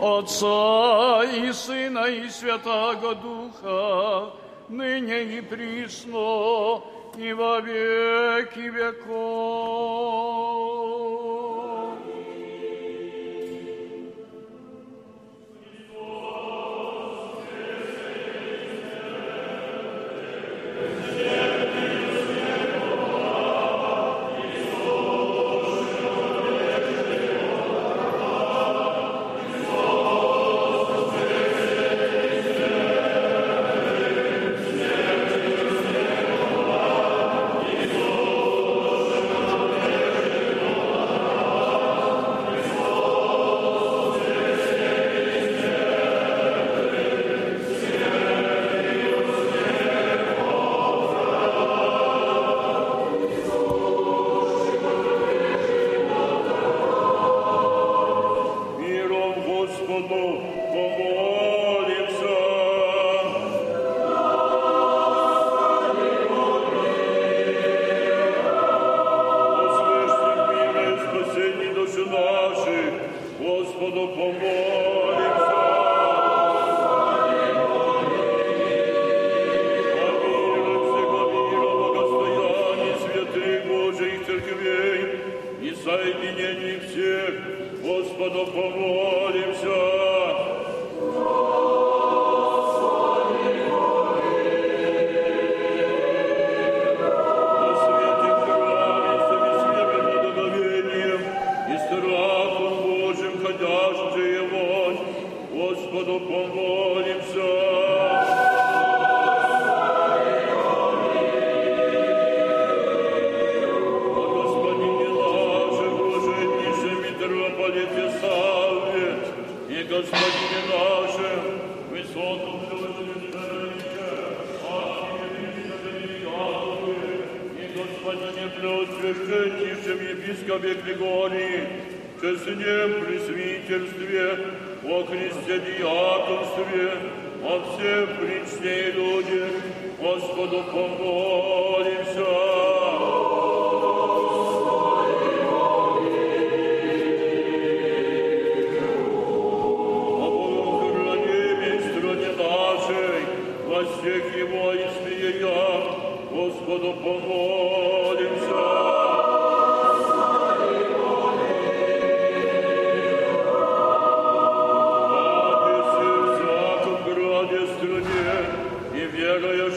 Отца 0.00 1.24
и 1.24 1.52
Сына 1.52 2.06
и 2.06 2.28
Святаго 2.28 3.14
Духа, 3.14 4.30
ныне 4.68 5.38
и 5.38 5.40
присно, 5.40 6.82
и 7.16 7.32
во 7.32 7.60
веки 7.60 8.68
веков. 8.68 9.19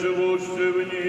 живущий 0.00 0.70
в 0.72 0.92
ней. 0.92 1.03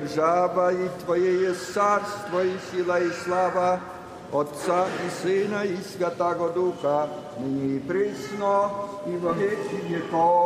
держава, 0.00 0.72
и 0.72 0.88
Твое 1.04 1.48
есть 1.48 1.72
царство, 1.72 2.44
и 2.44 2.52
сила, 2.70 3.00
и 3.00 3.10
слава, 3.24 3.80
Отца 4.32 4.86
и 5.06 5.22
Сына, 5.22 5.64
и 5.64 5.76
Святаго 5.76 6.48
Духа, 6.50 7.08
ныне 7.38 7.76
и 7.76 7.78
присно, 7.78 8.70
и 9.06 9.16
во 9.16 9.32
веки 9.32 9.76
веков. 9.88 10.45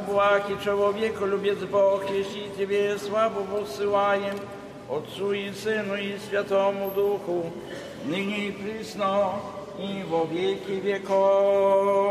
Błaki 0.00 0.56
człowieku, 0.64 1.26
lubiec 1.26 1.58
Bóg, 1.58 2.10
jeśli 2.14 2.56
Ciebie 2.58 2.98
słabo 2.98 3.40
posyłajem, 3.40 4.36
Otcu 4.88 5.34
i 5.34 5.54
Synu 5.54 5.96
i 5.96 6.20
Świętemu 6.26 6.90
Duchu, 6.94 7.50
nyní 8.06 8.46
i 8.46 8.52
prysno 8.52 9.38
i 9.78 10.04
wo 10.04 10.26
wieki 10.26 10.80
wieków. 10.80 12.01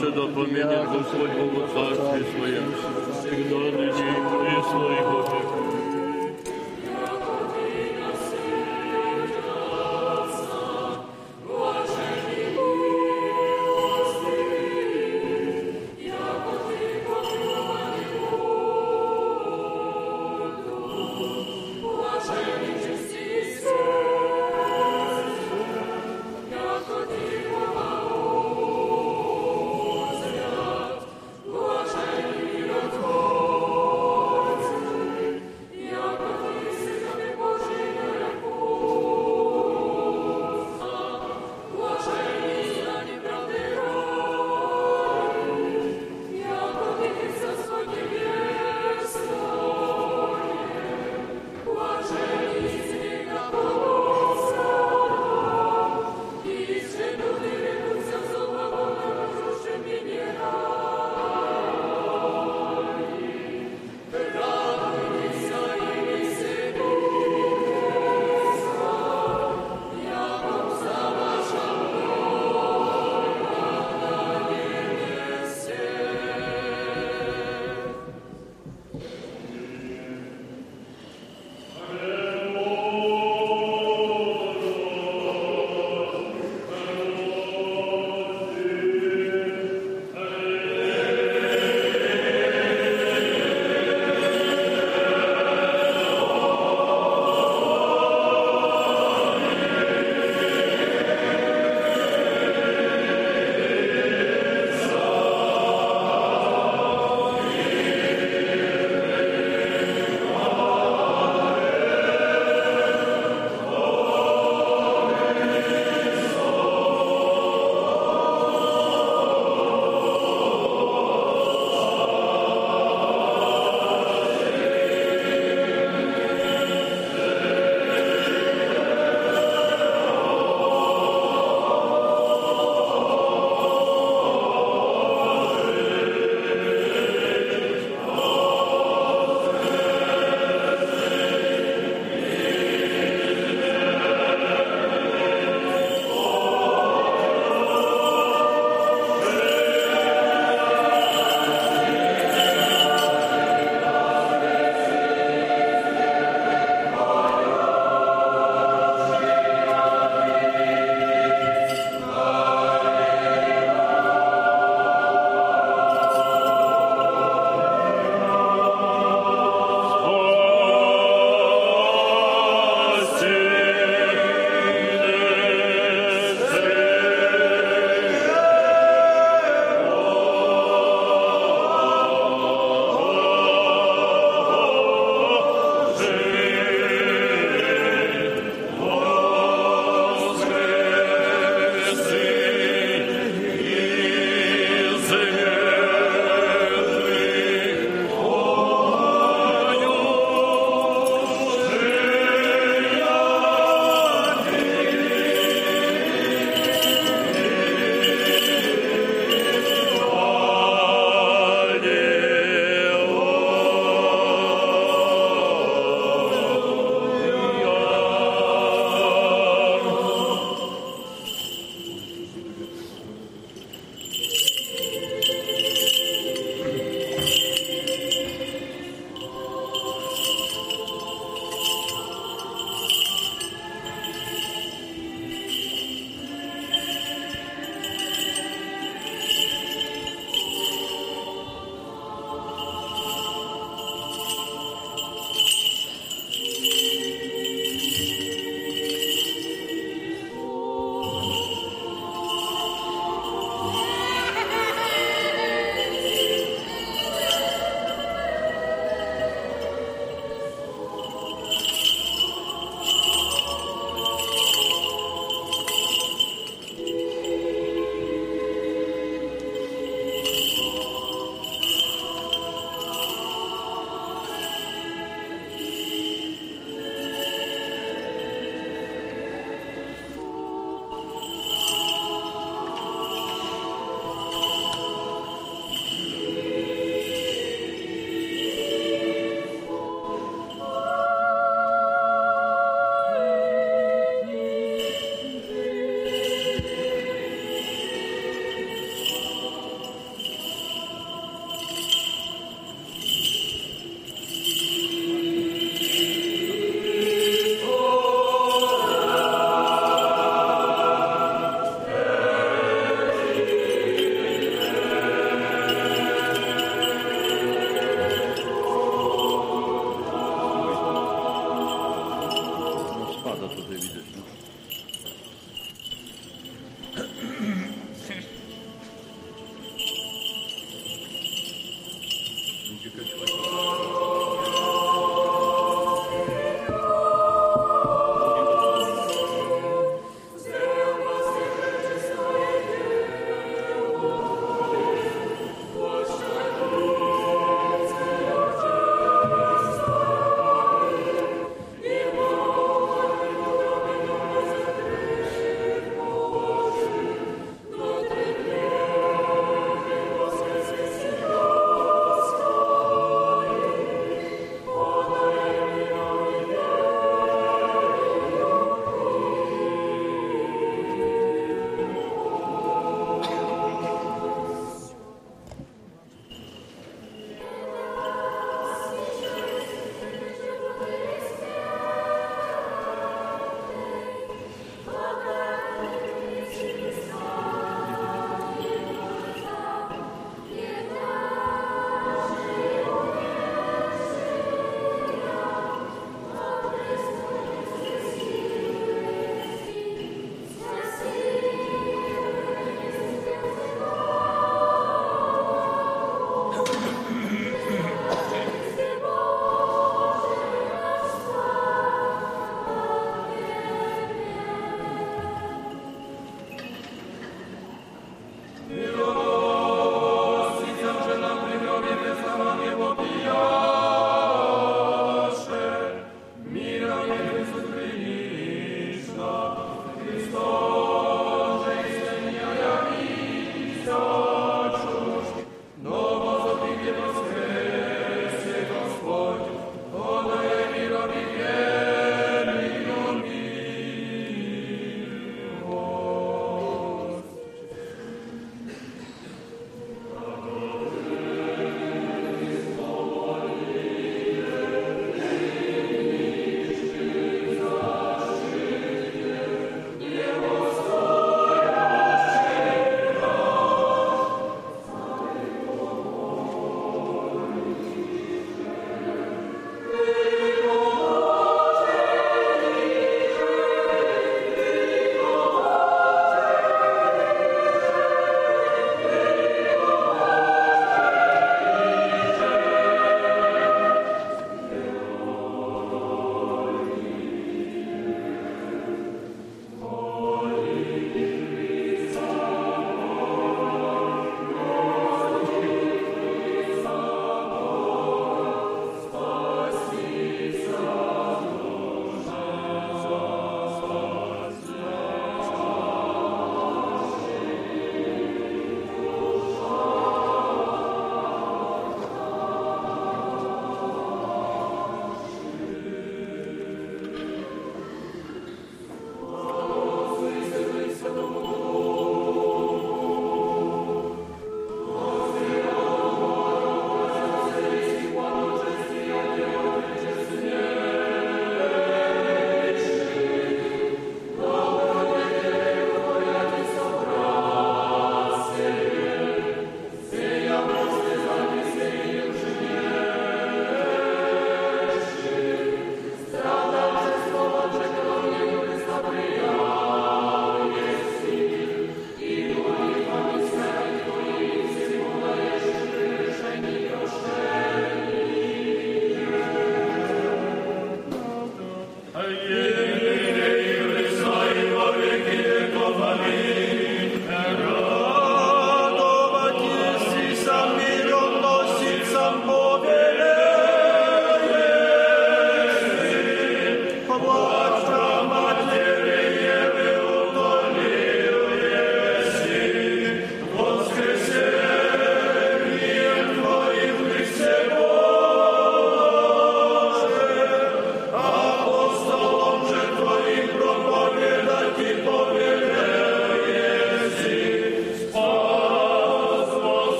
Да 0.00 0.26
поменит 0.28 0.88
Господь 0.92 1.30
Бог 1.32 1.68
в 1.68 1.72
Царстве 1.72 2.24
Своем, 2.30 2.72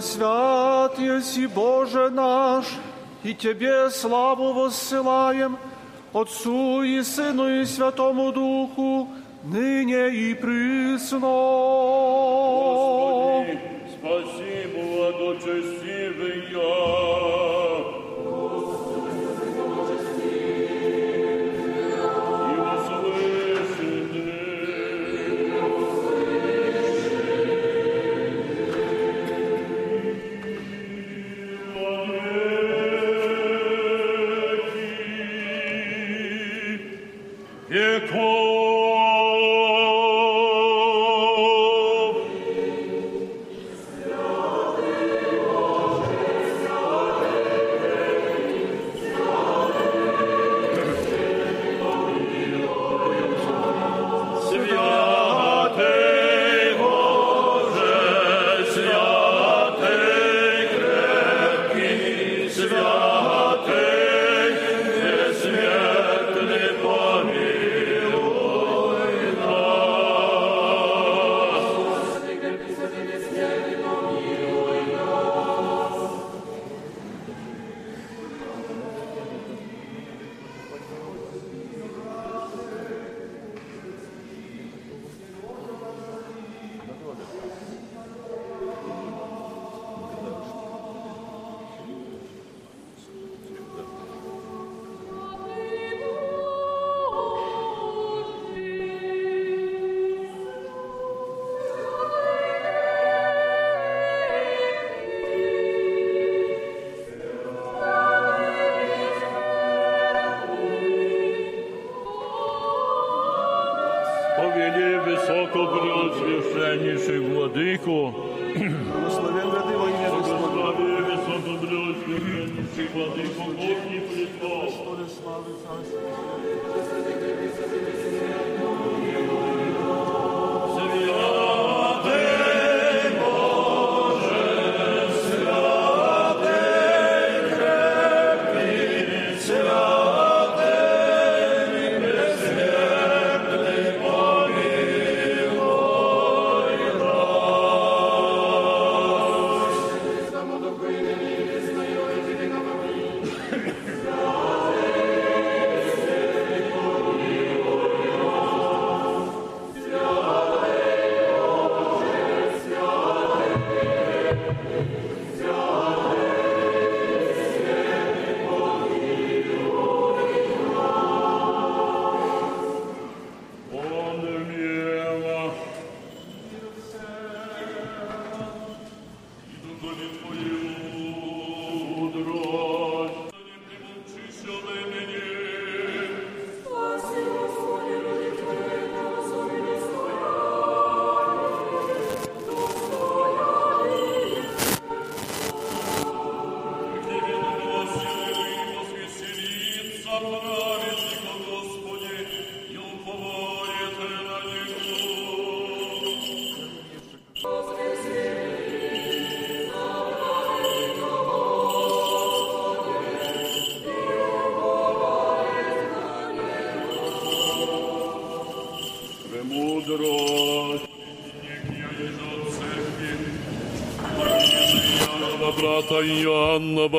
свят 0.00 0.98
еси 0.98 1.46
Боже 1.46 2.10
наш, 2.10 2.64
и 3.22 3.34
Тебе 3.34 3.90
славу 3.90 4.52
воссылаем, 4.52 5.58
Отцу 6.12 6.82
и 6.82 7.02
Сыну 7.02 7.60
и 7.60 7.64
Святому 7.64 8.32
Духу, 8.32 9.08
ныне 9.44 10.08
и 10.08 10.34
присно. 10.34 11.69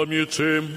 Мечем, 0.07 0.69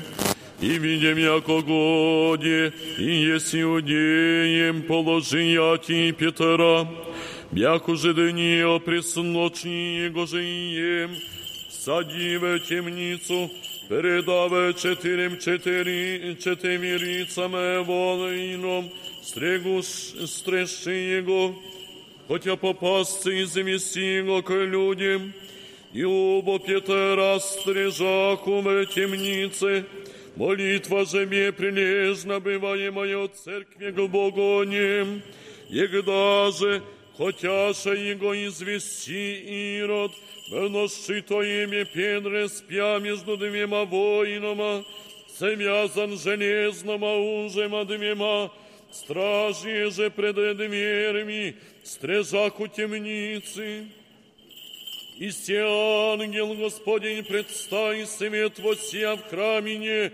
именем 0.61 1.17
яко 1.17 1.61
годе, 1.61 2.73
и 2.97 3.03
есть 3.03 3.55
иудеем 3.55 4.83
положияти 4.83 6.11
Петра, 6.11 6.87
бяко 7.51 7.95
же 7.95 8.13
дни 8.13 8.61
пресночни 8.79 10.05
его 10.05 10.25
же 10.25 10.43
ием, 10.43 11.11
садиве 11.69 12.59
темницу, 12.59 13.51
передаве 13.89 14.73
четырем 14.73 15.37
четыри, 15.39 16.35
четемирицаме 16.41 17.81
воином, 17.81 18.89
стрегу 19.23 19.81
стрещи 19.83 21.17
его, 21.17 21.55
хотя 22.27 22.55
попасться 22.55 23.29
и 23.29 23.43
завести 23.43 24.17
его 24.17 24.41
к 24.41 24.51
людям, 24.51 25.33
и 25.95 26.03
оба 26.03 26.59
Петра 26.59 27.39
стрижаху 27.39 28.59
в 28.59 28.85
темнице, 28.87 29.85
молитва 30.35 31.05
же 31.05 31.25
мне 31.25 31.53
прилежно 31.53 32.41
бываемая 32.41 33.17
от 33.17 33.37
церкви 33.37 33.91
к 33.91 34.07
Богу 34.09 34.61
нем, 34.65 35.21
егда 35.69 36.51
же, 36.51 36.83
хотяша 37.17 37.93
его 37.93 38.35
извести 38.35 39.77
Ирод, 39.79 40.11
выносший 40.51 41.21
то 41.21 41.41
имя 41.41 41.85
Педре 41.85 42.49
спя 42.49 42.99
между 42.99 43.37
двема 43.37 43.85
воинами, 43.85 44.83
связан 45.37 46.19
железного 46.19 47.45
ужема 47.45 47.85
двема, 47.85 48.51
стражи 48.91 49.89
же 49.91 50.11
пред 50.11 50.35
дверями, 50.57 51.55
стрежах 51.85 52.59
у 52.59 52.67
темницы. 52.67 53.85
И 55.19 55.31
се 55.31 55.61
ангел 55.61 56.53
Господень 56.55 57.23
предстай 57.23 58.05
свет 58.05 58.59
вося 58.59 59.15
в 59.15 59.29
храмине, 59.29 60.11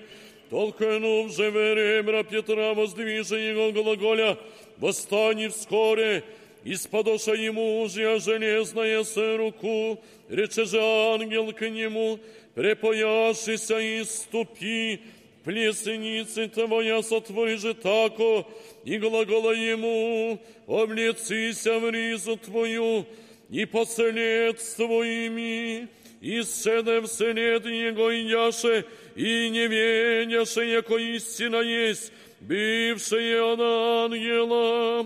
толкнув 0.50 1.32
же 1.36 1.50
ребра 1.52 2.24
Петра, 2.24 2.74
воздвижа 2.76 3.36
его 3.36 3.72
глаголя, 3.72 4.38
восстань 4.78 5.50
вскоре, 5.50 6.24
Исподоша 6.64 7.34
ему 7.34 7.80
мужья 7.80 8.20
железная 8.20 9.04
с 9.04 9.18
руку, 9.38 10.00
рече 10.30 10.66
же 10.66 10.80
ангел 10.80 11.52
к 11.52 11.68
нему, 11.68 12.20
препояшися 12.54 13.80
и 13.80 14.04
ступи, 14.04 15.02
плесеницы 15.44 16.48
твоя 16.48 17.02
сотвори 17.02 17.56
же 17.56 17.74
тако, 17.74 18.48
и 18.86 19.00
глагола 19.00 19.54
ему, 19.54 20.40
облецися 20.68 21.80
в 21.80 21.90
ризу 21.90 22.38
твою, 22.38 23.08
и 23.52 23.66
послед 23.66 24.58
твоими, 24.78 25.90
и 26.22 26.42
седем 26.44 27.06
вслед 27.06 27.66
его 27.66 28.10
и 28.10 28.24
яше, 28.24 28.86
и 29.16 29.50
не 29.50 29.68
веняше, 29.68 30.64
яко 30.64 30.96
истина 30.96 31.58
есть, 31.58 32.14
бывшее 32.40 33.44
от 33.44 33.60
ангела. 33.60 35.06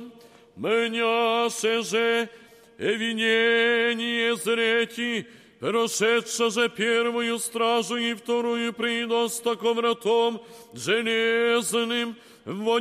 Меняше 0.56 1.82
же 1.82 2.30
винение 2.78 4.36
зрети, 4.36 5.26
прошедша 5.60 6.52
же 6.52 6.70
первую 6.70 7.40
стражу 7.40 7.98
и 7.98 8.14
вторую 8.14 8.74
придоста 8.74 9.56
ко 9.56 9.74
вратом 9.74 10.40
железным, 10.74 12.16
во 12.46 12.80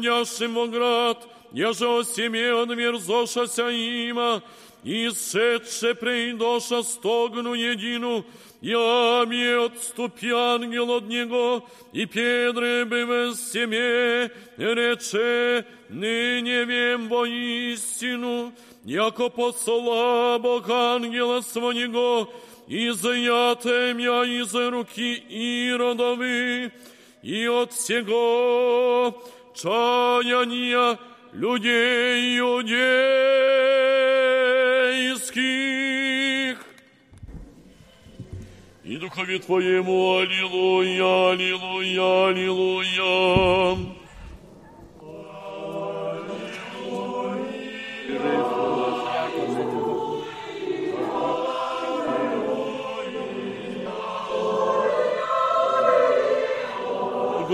град, 0.67 1.27
яже 1.53 1.89
о 1.89 2.03
Симеон 2.03 2.77
мерзошася 2.77 3.71
има, 3.71 4.43
и 4.84 5.10
сшедше 5.10 5.94
придоша 5.96 6.84
стогну 6.84 7.54
едину, 7.54 8.26
я 8.62 9.26
ми 9.26 9.66
отступи 9.66 10.32
ангел 10.32 10.92
от 10.92 11.08
него, 11.08 11.66
и 11.94 12.06
Педре 12.06 12.86
быве 12.86 13.34
семе, 13.36 14.32
рече, 14.58 15.66
ныне 15.90 16.66
вем 16.66 17.08
воистину, 17.08 18.54
яко 18.84 19.30
посла 19.30 20.40
Бог 20.40 20.70
ангела 20.70 21.42
своего, 21.42 22.30
изъятем 22.68 23.98
я 23.98 24.24
из 24.24 24.54
руки 24.54 25.24
Иродовы, 25.30 26.72
и 27.22 27.48
от 27.48 27.74
всего 27.74 29.24
чаяния 29.56 30.98
людей 31.35 32.39
иудейских. 32.39 32.95
И 38.85 38.97
духове 38.97 39.39
Твоему, 39.41 40.19
аллилуйя, 40.19 41.33
аллилуйя, 41.33 42.29
аллилуйя. 42.29 43.95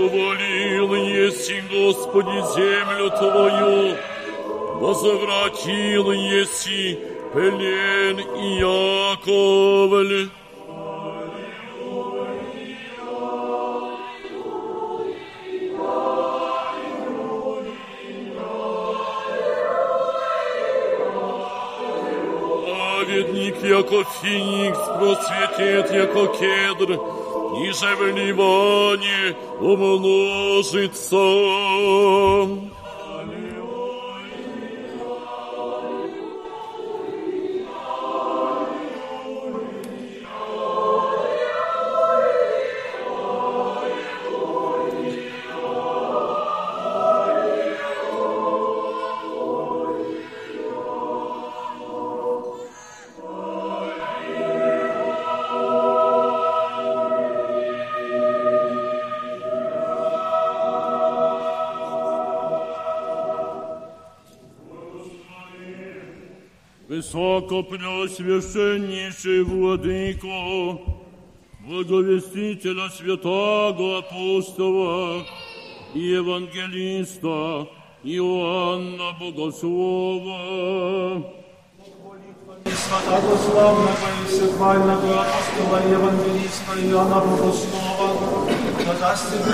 Говорил 0.01 0.95
еси, 0.95 1.61
Господи, 1.69 2.41
землю 2.55 3.11
Твою, 3.11 3.95
возвратил 4.79 6.11
еси 6.11 6.97
плен 7.31 8.19
Иаковль. 8.57 10.29
Праведник, 22.65 23.63
яко 23.63 24.03
феникс, 24.19 24.79
просветет, 24.97 25.91
яко 25.93 26.25
кедр, 26.39 27.20
ниже 27.51 27.95
внимания 27.95 29.35
умножится. 29.59 31.17
Умножится. 67.01 67.81
Высокопреосвященнейший 68.21 69.43
Владыко, 69.43 70.79
благовестителя 71.65 72.89
святого 72.89 73.99
апостола 73.99 75.25
и 75.93 75.99
евангелиста 75.99 77.67
Иоанна 78.03 79.13
Богослова, 79.19 80.39
Святого 82.63 83.37
славного 83.37 83.89
и 83.89 84.25
всехвального 84.27 85.21
апостола 85.21 85.79
евангелиста 85.89 86.73
Иоанна 86.83 87.19
Богослова, 87.21 88.09
да 88.85 88.93
даст 88.99 89.31
тебе 89.31 89.53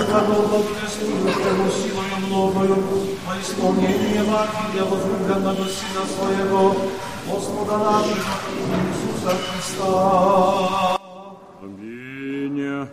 Христу, 0.98 1.70
силою 1.70 2.16
многою, 2.26 2.76
во 3.26 3.32
исполнении 3.40 4.18
Евангелия 4.18 4.84
возлюбленного 4.84 5.64
Сына 5.64 6.04
Своего, 6.06 6.64
Господа 7.30 7.76
нашего 7.78 8.34
Иисуса 8.88 9.32
Христа. 9.36 10.96
Аминь. 11.62 12.88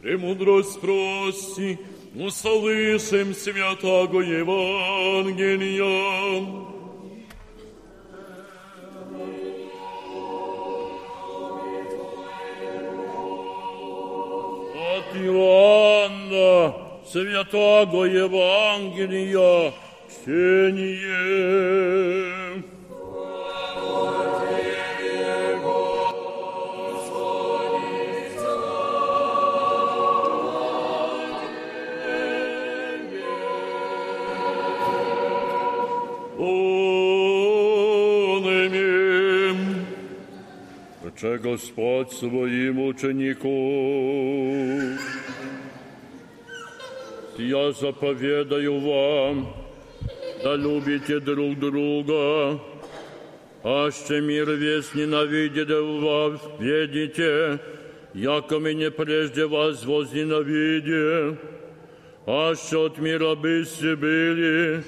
Премудрость 0.00 0.80
прости, 0.80 1.78
услышим 2.14 3.34
святого 3.34 4.20
Евангелия. 4.20 5.82
От 14.94 15.16
Иоанна, 15.16 16.91
святого 17.12 18.04
Евангелия, 18.06 19.72
чтение. 20.08 21.52
Рече 41.04 41.36
Господь 41.38 42.12
своим 42.12 42.86
ученику, 42.86 43.48
я 47.38 47.72
заповедаю 47.72 48.80
вам, 48.80 49.54
да 50.42 50.56
любите 50.56 51.20
друг 51.20 51.58
друга, 51.58 52.60
аще 53.64 54.20
мир 54.20 54.50
весь 54.50 54.94
ненавидит 54.94 55.70
вас, 55.70 56.40
ведите, 56.58 57.58
яко 58.14 58.58
мне 58.58 58.90
прежде 58.90 59.46
вас 59.46 59.84
возненавидя, 59.84 61.38
аще 62.26 62.76
от 62.76 62.98
мира 62.98 63.34
бысте 63.34 63.96
были, 63.96 64.84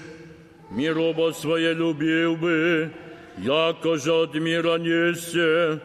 мир 0.70 0.98
оба 0.98 1.32
свое 1.32 1.72
любил 1.72 2.36
бы, 2.36 2.90
яко 3.38 3.96
же 3.96 4.12
от 4.12 4.34
мира 4.34 4.78
несте, 4.78 5.80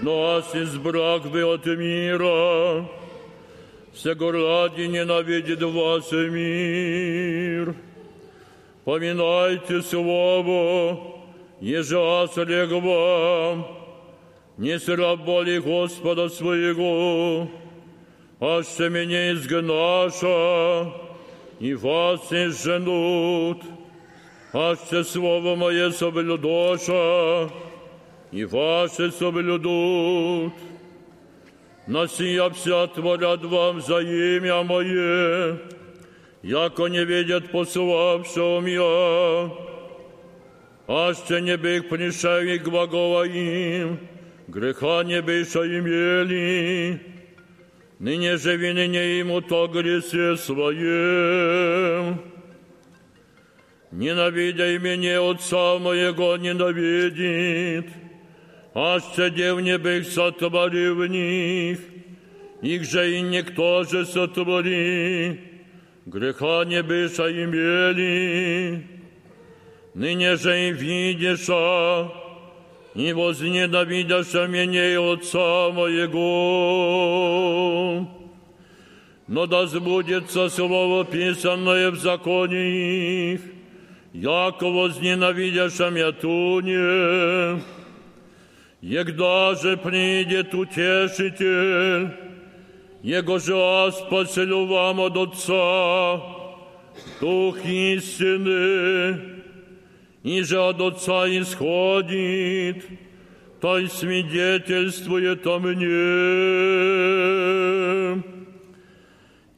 но 0.00 0.36
аз 0.36 0.54
избрах 0.54 1.30
бы 1.30 1.44
от 1.44 1.66
мира, 1.66 2.88
всего 3.92 4.32
ради 4.32 4.82
ненавидит 4.82 5.62
вас 5.62 6.12
и 6.12 6.28
мир. 6.28 7.74
Поминайте 8.84 9.82
слово, 9.82 10.98
не 11.60 11.68
ежеас 11.68 12.36
вам, 12.36 13.66
не 14.56 14.78
сраболи 14.78 15.58
Господа 15.58 16.28
своего, 16.28 17.48
аще 18.40 18.88
меня 18.88 19.32
изгнаша, 19.32 20.92
и 21.60 21.74
вас 21.74 22.28
не 22.32 22.50
женут, 22.50 23.62
аще 24.52 25.04
слово 25.04 25.54
мое 25.54 25.90
соблюдоша, 25.92 27.50
и 28.32 28.44
ваши 28.44 29.12
соблюдут 29.12 30.54
wasze 31.87 32.17
sobie 32.17 32.37
ludut. 32.37 32.57
Насіявся 32.67 32.87
творят 32.87 33.43
вам 33.43 33.81
за 33.81 34.01
ім'я 34.01 34.61
моє, 34.61 35.55
яко 36.43 36.89
не 36.89 37.05
видят 37.05 37.51
посылавшего 37.51 38.67
я, 38.67 39.51
а 40.87 41.13
ще 41.13 41.41
не 41.41 41.57
бих 41.57 41.89
пришел 41.89 42.39
и 42.39 42.57
глагола 42.57 43.23
им, 43.23 43.99
греха 44.47 45.03
не 45.03 45.21
быша 45.21 45.63
имели, 45.65 46.99
ныне 47.99 48.37
же 48.37 48.57
вины 48.57 48.87
не 48.87 49.19
ему 49.19 49.41
то 49.41 49.67
гресе 49.67 50.35
своем. 50.37 52.19
Ненавидя 53.91 54.77
меня 54.79 55.21
отца 55.21 55.79
моего 55.79 56.35
ненавидит, 56.37 57.87
Аще 58.73 59.29
дивні 59.29 59.77
бих 59.77 60.05
сотворив 60.05 60.95
в 60.95 61.07
них, 61.09 61.79
их 62.61 62.83
же 62.83 63.11
и 63.11 63.21
никто 63.21 63.83
же 63.83 64.05
сотвори, 64.05 65.39
греха 66.05 66.65
не 66.65 66.83
быша 66.83 67.29
имели, 67.29 68.83
ныне 69.95 70.35
же 70.37 70.69
и 70.69 70.73
видишь, 70.73 71.49
и 72.95 73.13
возненавидишь 73.13 74.33
меня 74.33 75.01
Отца 75.11 75.69
моего. 75.71 76.67
Но 79.27 79.45
да 79.45 79.65
сбудется 79.67 80.49
слово, 80.49 81.03
писанное 81.03 81.91
в 81.91 81.97
законе 81.97 83.33
их, 83.33 83.41
яко 84.13 84.69
возненавидишь 84.69 85.79
меня 85.79 86.11
туне, 86.11 87.61
Егда 88.81 89.55
же 89.55 89.75
придет 89.75 90.53
утешитель, 90.53 92.11
Его 93.01 93.39
же 93.39 93.55
аз 93.55 93.99
поселю 94.09 94.65
вам 94.65 94.99
от 94.99 95.17
Отца, 95.17 96.21
Дух 97.19 97.57
истины, 97.65 99.19
и 100.23 100.43
же 100.43 100.59
от 100.59 100.79
Отца 100.79 101.27
исходит, 101.27 102.85
то 103.59 103.79
и 103.79 103.87
свидетельствует 103.87 105.45
о 105.47 105.59
мне. 105.59 105.77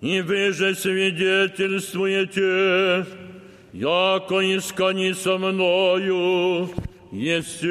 И 0.01 0.21
вы 0.21 0.53
же 0.53 0.73
свидетельствуете, 0.75 3.05
яко 3.73 4.39
искани 4.55 5.11
со 5.11 5.37
мною, 5.37 6.69
есте. 7.13 7.67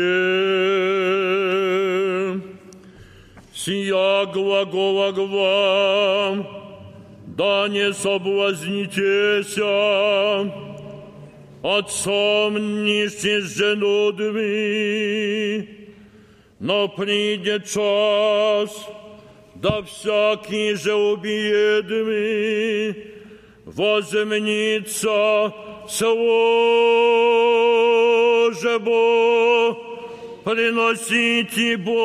Сия 3.55 4.27
глагола 4.27 5.13
к 5.13 5.19
вам, 5.19 6.47
да 7.27 7.69
не 7.69 7.93
соблазнитеся, 7.93 9.65
отцом 11.63 12.85
нищи 12.85 13.41
с 13.41 13.57
женудми, 13.57 14.89
но 16.61 16.89
придет 16.89 17.65
час, 17.65 18.71
да 19.57 19.83
всякий 19.83 20.75
же 20.75 20.95
убиедми 20.95 22.39
всего 25.88 26.24
же 28.52 28.80
Бог 28.80 29.78
приносите 30.44 31.78
Богу. 31.78 32.04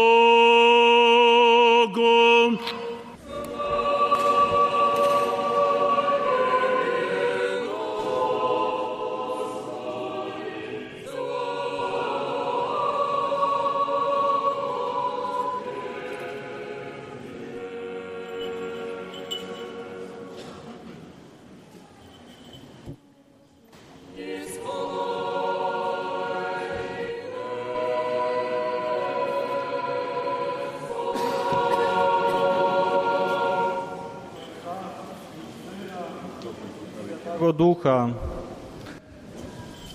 Ducha. 37.58 38.08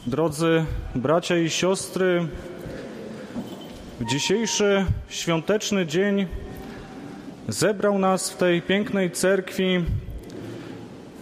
Drodzy 0.07 0.66
bracia 0.95 1.38
i 1.38 1.49
siostry, 1.49 2.28
w 3.99 4.05
dzisiejszy 4.05 4.86
świąteczny 5.09 5.86
dzień 5.86 6.28
zebrał 7.47 7.99
nas 7.99 8.32
w 8.32 8.38
tej 8.38 8.61
pięknej 8.61 9.11
cerkwi 9.11 9.86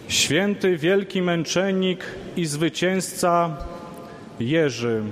święty 0.07 0.77
wielki 0.77 1.21
męczennik 1.21 2.05
i 2.37 2.45
zwycięzca 2.45 3.57
Jerzy. 4.39 5.03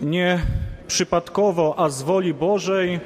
Nie 0.00 0.40
przypadkowo, 0.86 1.74
a 1.78 1.88
z 1.88 2.02
woli 2.02 2.34
Bożej 2.34 3.00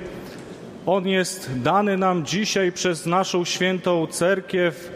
on 0.86 1.08
jest 1.08 1.50
dany 1.62 1.96
nam 1.96 2.26
dzisiaj 2.26 2.72
przez 2.72 3.06
naszą 3.06 3.44
świętą 3.44 4.06
cerkiew 4.06 4.92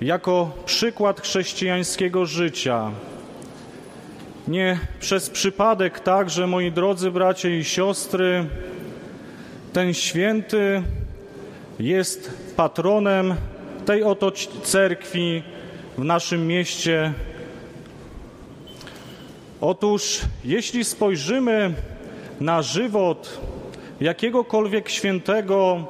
jako 0.00 0.50
przykład 0.64 1.20
chrześcijańskiego 1.20 2.26
życia. 2.26 2.90
Nie 4.48 4.78
przez 5.00 5.30
przypadek 5.30 6.00
także, 6.00 6.46
moi 6.46 6.72
drodzy 6.72 7.10
bracia 7.10 7.48
i 7.48 7.64
siostry, 7.64 8.44
ten 9.72 9.94
święty 9.94 10.82
jest 11.78 12.30
patronem 12.56 13.34
tej 13.86 14.02
oto 14.02 14.32
cerkwi 14.62 15.42
w 15.98 16.04
naszym 16.04 16.46
mieście. 16.46 17.12
Otóż, 19.60 20.20
jeśli 20.44 20.84
spojrzymy 20.84 21.74
na 22.40 22.62
żywot 22.62 23.40
jakiegokolwiek 24.02 24.88
świętego, 24.88 25.84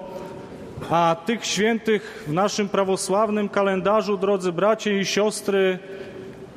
a 0.90 1.16
tych 1.26 1.44
świętych 1.44 2.24
w 2.28 2.32
naszym 2.32 2.68
prawosławnym 2.68 3.48
kalendarzu, 3.48 4.16
drodzy 4.16 4.52
bracia 4.52 4.90
i 4.90 5.04
siostry, 5.04 5.78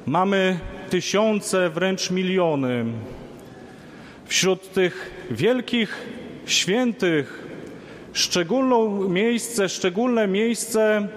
mamy 0.06 0.60
tysiące, 0.90 1.70
wręcz 1.70 2.12
miliony. 2.12 2.86
Wśród 4.26 4.74
tych 4.74 5.26
wielkich 5.32 6.08
świętych 6.46 7.48
szczególną 8.14 9.10
miejsce, 9.10 9.70
szczególne 9.70 10.28
miejsce 10.28 11.08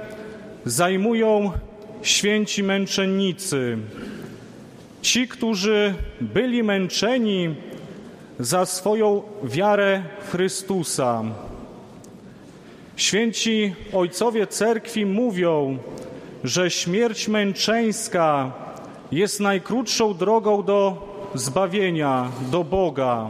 zajmują 0.65 1.53
święci 2.03 2.63
męczennicy. 2.63 3.79
Ci, 5.03 5.29
którzy 5.29 5.95
byli 6.21 6.63
męczeni 6.63 7.55
za 8.39 8.67
swoją 8.67 9.23
wiarę 9.45 10.03
Chrystusa. 10.31 11.23
Święci 12.97 13.75
ojcowie 13.93 14.47
cerkwi 14.47 15.07
mówią, 15.07 15.79
że 16.45 16.71
śmierć 16.71 17.29
męczeńska 17.29 18.53
jest 19.13 19.41
najkrótszą 19.41 20.15
drogą 20.15 20.63
do 20.63 21.09
zbawienia, 21.35 22.31
do 22.51 22.65
Boga, 22.65 23.27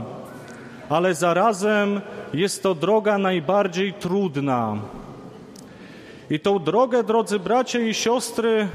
ale 0.88 1.14
zarazem 1.14 2.00
jest 2.34 2.62
to 2.62 2.74
droga 2.74 3.18
najbardziej 3.18 3.92
trudna. 3.92 4.76
I 6.30 6.40
tą 6.40 6.59
drogę, 6.59 7.04
drodzy 7.04 7.38
bracia 7.38 7.78
i 7.78 7.94
siostry, 7.94 8.68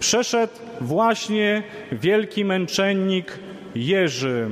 przeszedł 0.00 0.52
właśnie 0.80 1.62
wielki 1.92 2.44
męczennik 2.44 3.38
Jerzy. 3.74 4.48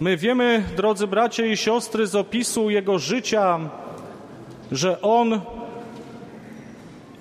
My 0.00 0.16
wiemy, 0.16 0.64
drodzy 0.76 1.06
bracia 1.06 1.46
i 1.46 1.56
siostry, 1.56 2.06
z 2.06 2.14
opisu 2.14 2.70
jego 2.70 2.98
życia, 2.98 3.58
że 4.72 5.00
on 5.00 5.40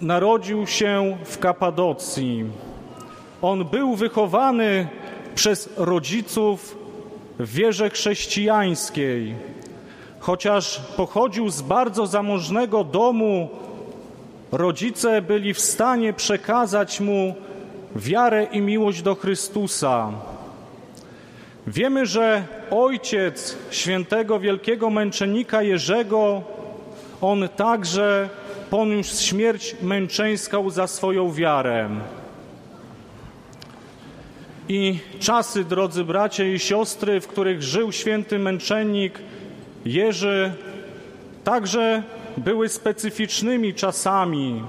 narodził 0.02 0.68
się 0.68 1.18
w 1.26 1.40
Kapadocji. 1.40 2.46
On 3.42 3.66
był 3.66 3.96
wychowany 3.96 4.88
przez 5.36 5.70
rodziców 5.78 6.78
w 7.40 7.54
wierze 7.54 7.90
chrześcijańskiej. 7.90 9.36
Chociaż 10.20 10.82
pochodził 10.98 11.50
z 11.50 11.62
bardzo 11.62 12.08
zamożnego 12.08 12.84
domu, 12.84 13.50
rodzice 14.52 15.22
byli 15.22 15.54
w 15.54 15.60
stanie 15.60 16.14
przekazać 16.14 17.00
mu 17.00 17.36
wiarę 17.96 18.44
i 18.44 18.62
miłość 18.62 19.02
do 19.02 19.16
Chrystusa. 19.16 20.12
Wiemy, 21.68 22.06
że 22.06 22.44
ojciec 22.72 23.58
świętego 23.72 24.40
wielkiego 24.40 24.90
męczennika 24.90 25.62
Jerzego, 25.62 26.42
on 27.22 27.50
także 27.56 28.30
poniósł 28.70 29.24
śmierć 29.24 29.76
męczeńską 29.82 30.70
za 30.70 30.88
swoją 30.88 31.32
wiarę. 31.32 31.90
I 34.70 35.00
czasy, 35.20 35.64
drodzy 35.64 36.04
bracia 36.04 36.44
i 36.44 36.60
siostry, 36.60 37.22
w 37.22 37.28
których 37.28 37.64
żył 37.64 37.92
święty 37.92 38.40
męczennik 38.40 39.20
Jerzy, 39.86 40.52
także 41.44 42.04
były 42.38 42.70
specyficznymi 42.70 43.74
czasami, 43.74 44.64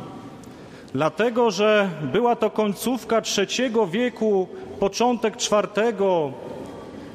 dlatego 0.94 1.50
że 1.50 1.90
była 2.12 2.36
to 2.36 2.50
końcówka 2.50 3.22
III 3.38 3.72
wieku, 3.90 4.48
początek 4.80 5.34
IV, 5.34 5.92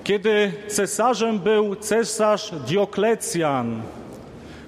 kiedy 0.04 0.52
cesarzem 0.68 1.40
był 1.40 1.76
cesarz 1.76 2.52
Dioklecjan, 2.68 3.82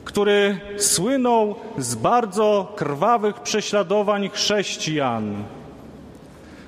który 0.06 0.60
słynął 0.78 1.56
z 1.78 1.96
bardzo 1.96 2.74
krwawych 2.76 3.40
prześladowań 3.40 4.30
chrześcijan. 4.30 5.44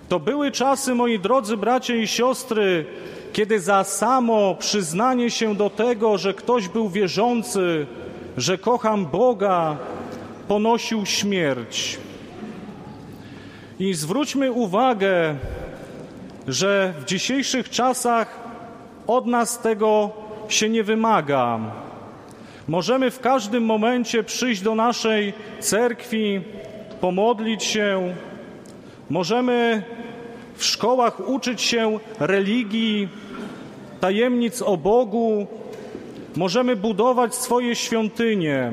To 0.09 0.20
były 0.20 0.51
czasy, 0.51 0.95
moi 0.95 1.20
drodzy 1.20 1.57
bracia 1.57 1.95
i 1.95 2.07
siostry, 2.07 2.86
kiedy 3.34 3.59
za 3.59 3.84
samo 3.84 4.55
przyznanie 4.55 5.32
się 5.32 5.55
do 5.55 5.70
tego, 5.70 6.18
że 6.18 6.34
ktoś 6.34 6.68
był 6.68 6.89
wierzący, 6.89 7.88
że 8.38 8.57
kocham 8.57 9.05
Boga, 9.05 9.78
ponosił 10.47 11.05
śmierć. 11.05 11.97
I 13.80 13.93
zwróćmy 13.93 14.51
uwagę, 14.51 15.36
że 16.47 16.93
w 16.99 17.05
dzisiejszych 17.05 17.70
czasach 17.70 18.46
od 19.07 19.25
nas 19.25 19.59
tego 19.59 20.09
się 20.49 20.69
nie 20.69 20.83
wymaga. 20.83 21.59
Możemy 22.67 23.11
w 23.11 23.19
każdym 23.19 23.65
momencie 23.65 24.23
przyjść 24.23 24.61
do 24.61 24.75
naszej 24.75 25.33
cerkwi, 25.59 26.41
pomodlić 27.01 27.63
się, 27.63 28.15
możemy 29.09 29.83
w 30.55 30.65
szkołach 30.65 31.29
uczyć 31.29 31.61
się 31.61 31.99
religii, 32.19 33.09
tajemnic 33.99 34.61
o 34.61 34.77
Bogu, 34.77 35.47
możemy 36.35 36.75
budować 36.75 37.35
swoje 37.35 37.75
świątynie. 37.75 38.71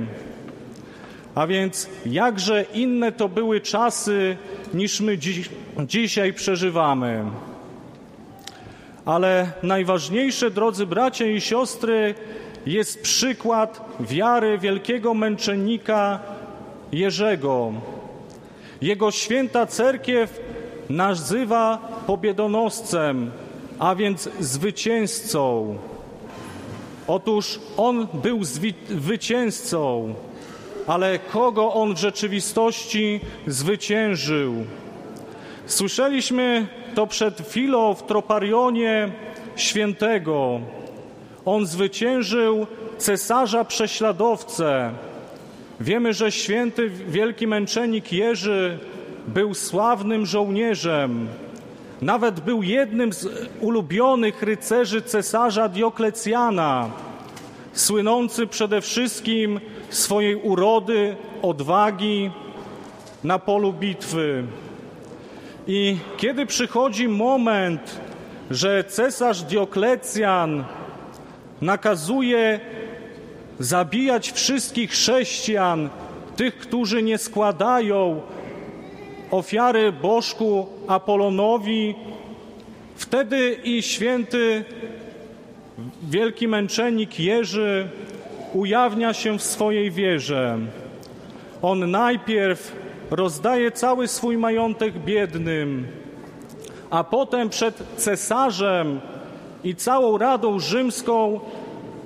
A 1.35 1.47
więc 1.47 1.89
jakże 2.07 2.65
inne 2.75 3.13
to 3.13 3.29
były 3.29 3.61
czasy 3.61 4.37
niż 4.75 5.01
my 5.01 5.19
dziś, 5.19 5.49
dzisiaj 5.87 6.33
przeżywamy. 6.33 7.25
Ale 9.05 9.53
najważniejsze, 9.63 10.51
drodzy 10.51 10.87
bracia 10.87 11.27
i 11.27 11.41
siostry, 11.41 12.15
jest 12.67 13.03
przykład 13.03 13.81
wiary 14.01 14.59
wielkiego 14.59 15.15
męczennika 15.15 16.21
Jerzego. 16.93 17.73
Jego 18.83 19.11
święta 19.11 19.67
cerkiew 19.67 20.41
nazywa 20.91 21.79
pobiedonoscem, 22.07 23.31
a 23.79 23.95
więc 23.95 24.29
zwycięzcą. 24.41 25.77
Otóż 27.07 27.61
on 27.77 28.07
był 28.15 28.41
zwycięzcą, 28.89 30.15
ale 30.87 31.19
kogo 31.19 31.75
on 31.75 31.95
w 31.95 31.99
rzeczywistości 31.99 33.21
zwyciężył? 33.47 34.55
Słyszeliśmy 35.67 36.67
to 36.95 37.07
przed 37.07 37.49
chwilą 37.49 37.95
w 37.95 38.03
Troparionie 38.03 39.13
Świętego. 39.57 40.61
On 41.45 41.67
zwyciężył 41.67 42.67
cesarza 42.99 43.65
prześladowcę. 43.65 44.91
Wiemy, 45.81 46.13
że 46.13 46.33
święty 46.33 46.91
wielki 47.09 47.47
męczennik 47.47 48.13
Jerzy 48.13 48.79
był 49.29 49.55
sławnym 49.55 50.27
żołnierzem. 50.27 51.29
Nawet 52.03 52.41
był 52.41 52.63
jednym 52.63 53.13
z 53.13 53.49
ulubionych 53.61 54.43
rycerzy 54.43 55.03
cesarza 55.03 55.69
Dioklecjana, 55.69 56.91
słynący 57.73 58.47
przede 58.47 58.81
wszystkim 58.81 59.61
swojej 59.91 60.37
urody, 60.37 61.17
odwagi 61.43 62.31
na 63.25 63.39
polu 63.39 63.73
bitwy. 63.73 64.45
I 65.67 65.97
kiedy 66.17 66.47
przychodzi 66.47 67.09
moment, 67.09 68.01
że 68.51 68.85
cesarz 68.85 69.43
Dioklecjan 69.43 70.65
nakazuje 71.63 72.61
zabijać 73.59 74.33
wszystkich 74.33 74.91
chrześcijan, 74.91 75.89
tych, 76.37 76.59
którzy 76.59 77.03
nie 77.03 77.19
składają 77.19 78.21
ofiary 79.31 79.93
bożku 79.93 80.67
Apolonowi, 80.89 81.95
wtedy 82.97 83.57
i 83.65 83.83
święty 83.83 84.65
wielki 86.03 86.49
męczennik 86.49 87.21
Jerzy 87.21 87.89
ujawnia 88.53 89.13
się 89.13 89.39
w 89.39 89.43
swojej 89.43 89.91
wierze. 89.91 90.59
On 91.63 91.91
najpierw 91.91 92.84
rozdaje 93.11 93.73
cały 93.73 94.09
swój 94.09 94.39
majątek 94.39 94.99
biednym, 94.99 95.87
a 96.91 97.05
potem 97.05 97.49
przed 97.49 97.83
cesarzem 97.97 99.01
i 99.65 99.75
całą 99.75 100.19
Radą 100.19 100.59
Rzymską 100.59 101.41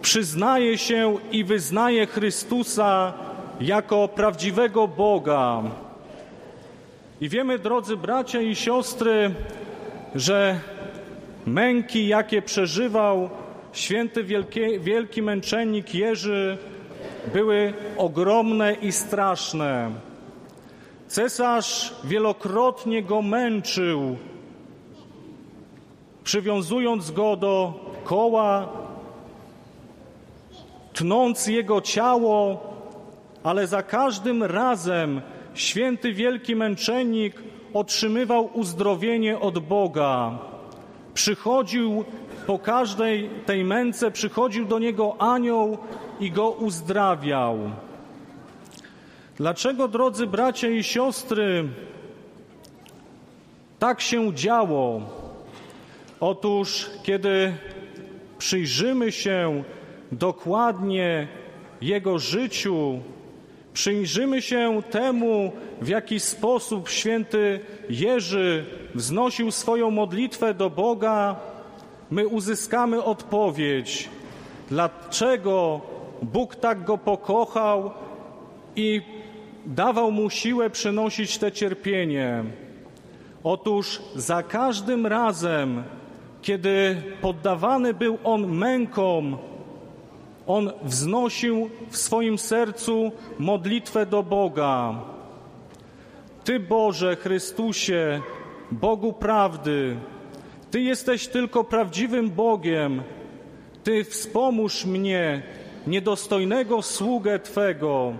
przyznaje 0.02 0.78
się 0.78 1.16
i 1.32 1.44
wyznaje 1.44 2.06
Chrystusa 2.06 3.12
jako 3.60 4.08
prawdziwego 4.08 4.88
Boga. 4.88 5.62
I 7.20 7.28
wiemy, 7.28 7.58
drodzy 7.58 7.96
bracia 7.96 8.40
i 8.40 8.54
siostry, 8.54 9.34
że 10.14 10.60
męki, 11.46 12.08
jakie 12.08 12.42
przeżywał 12.42 13.30
święty 13.72 14.24
wielki, 14.24 14.60
wielki 14.80 15.22
męczennik 15.22 15.94
Jerzy, 15.94 16.58
były 17.32 17.72
ogromne 17.96 18.72
i 18.72 18.92
straszne. 18.92 19.90
Cesarz 21.08 21.94
wielokrotnie 22.04 23.02
go 23.02 23.22
męczył, 23.22 24.16
przywiązując 26.24 27.10
go 27.10 27.36
do 27.36 27.74
koła, 28.04 28.68
tnąc 30.92 31.46
jego 31.46 31.80
ciało, 31.80 32.60
ale 33.42 33.66
za 33.66 33.82
każdym 33.82 34.42
razem 34.42 35.20
święty 35.54 36.12
wielki 36.12 36.56
męczennik 36.56 37.42
otrzymywał 37.74 38.50
uzdrowienie 38.54 39.38
od 39.38 39.58
Boga. 39.58 40.38
Przychodził 41.14 42.04
po 42.46 42.58
każdej 42.58 43.30
tej 43.46 43.64
męce, 43.64 44.10
przychodził 44.10 44.64
do 44.64 44.78
niego 44.78 45.16
anioł 45.18 45.78
i 46.20 46.30
go 46.30 46.50
uzdrawiał. 46.50 47.58
Dlaczego, 49.38 49.88
drodzy 49.88 50.26
bracia 50.26 50.68
i 50.68 50.82
siostry, 50.82 51.68
tak 53.78 54.00
się 54.00 54.34
działo? 54.34 55.00
Otóż, 56.20 56.90
kiedy 57.02 57.54
przyjrzymy 58.38 59.12
się 59.12 59.64
dokładnie 60.12 61.28
Jego 61.80 62.18
życiu, 62.18 63.00
przyjrzymy 63.72 64.42
się 64.42 64.82
temu, 64.90 65.52
w 65.82 65.88
jaki 65.88 66.20
sposób 66.20 66.88
święty 66.88 67.60
Jerzy 67.90 68.64
wznosił 68.94 69.50
swoją 69.50 69.90
modlitwę 69.90 70.54
do 70.54 70.70
Boga, 70.70 71.36
my 72.10 72.28
uzyskamy 72.28 73.04
odpowiedź, 73.04 74.08
dlaczego 74.68 75.80
Bóg 76.22 76.56
tak 76.56 76.84
go 76.84 76.98
pokochał 76.98 77.90
i 78.76 79.17
dawał 79.66 80.10
mu 80.10 80.30
siłę 80.30 80.70
przenosić 80.70 81.38
te 81.38 81.52
cierpienie. 81.52 82.44
Otóż 83.44 84.02
za 84.16 84.42
każdym 84.42 85.06
razem, 85.06 85.82
kiedy 86.42 87.02
poddawany 87.20 87.94
był 87.94 88.18
on 88.24 88.46
mękom, 88.46 89.38
on 90.46 90.72
wznosił 90.82 91.70
w 91.90 91.96
swoim 91.96 92.38
sercu 92.38 93.12
modlitwę 93.38 94.06
do 94.06 94.22
Boga. 94.22 94.94
Ty, 96.44 96.60
Boże 96.60 97.16
Chrystusie, 97.16 98.20
Bogu 98.72 99.12
prawdy, 99.12 99.96
Ty 100.70 100.80
jesteś 100.80 101.28
tylko 101.28 101.64
prawdziwym 101.64 102.30
Bogiem. 102.30 103.02
Ty 103.84 104.04
wspomóż 104.04 104.84
mnie 104.84 105.42
niedostojnego 105.86 106.82
sługę 106.82 107.38
Twego, 107.38 108.12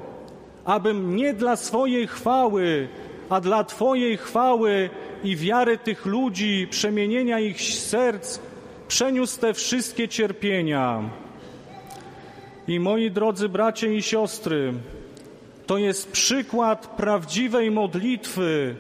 abym 0.69 1.17
nie 1.17 1.35
dla 1.35 1.57
swojej 1.57 2.07
chwały, 2.07 2.89
a 3.29 3.41
dla 3.41 3.65
Twojej 3.65 4.17
chwały 4.17 4.91
i 5.25 5.37
wiary 5.37 5.79
tych 5.79 6.07
ludzi, 6.07 6.67
przemienienia 6.71 7.41
ich 7.41 7.63
serc, 7.63 8.39
przeniósł 8.89 9.41
te 9.41 9.55
wszystkie 9.55 10.09
cierpienia. 10.09 11.03
I 12.69 12.81
moi 12.81 13.11
drodzy 13.11 13.49
bracia 13.49 13.87
i 13.87 14.03
siostry, 14.03 14.73
to 15.67 15.79
jest 15.79 16.13
przykład 16.13 16.87
prawdziwej 16.87 17.71
modlitwy, 17.71 18.77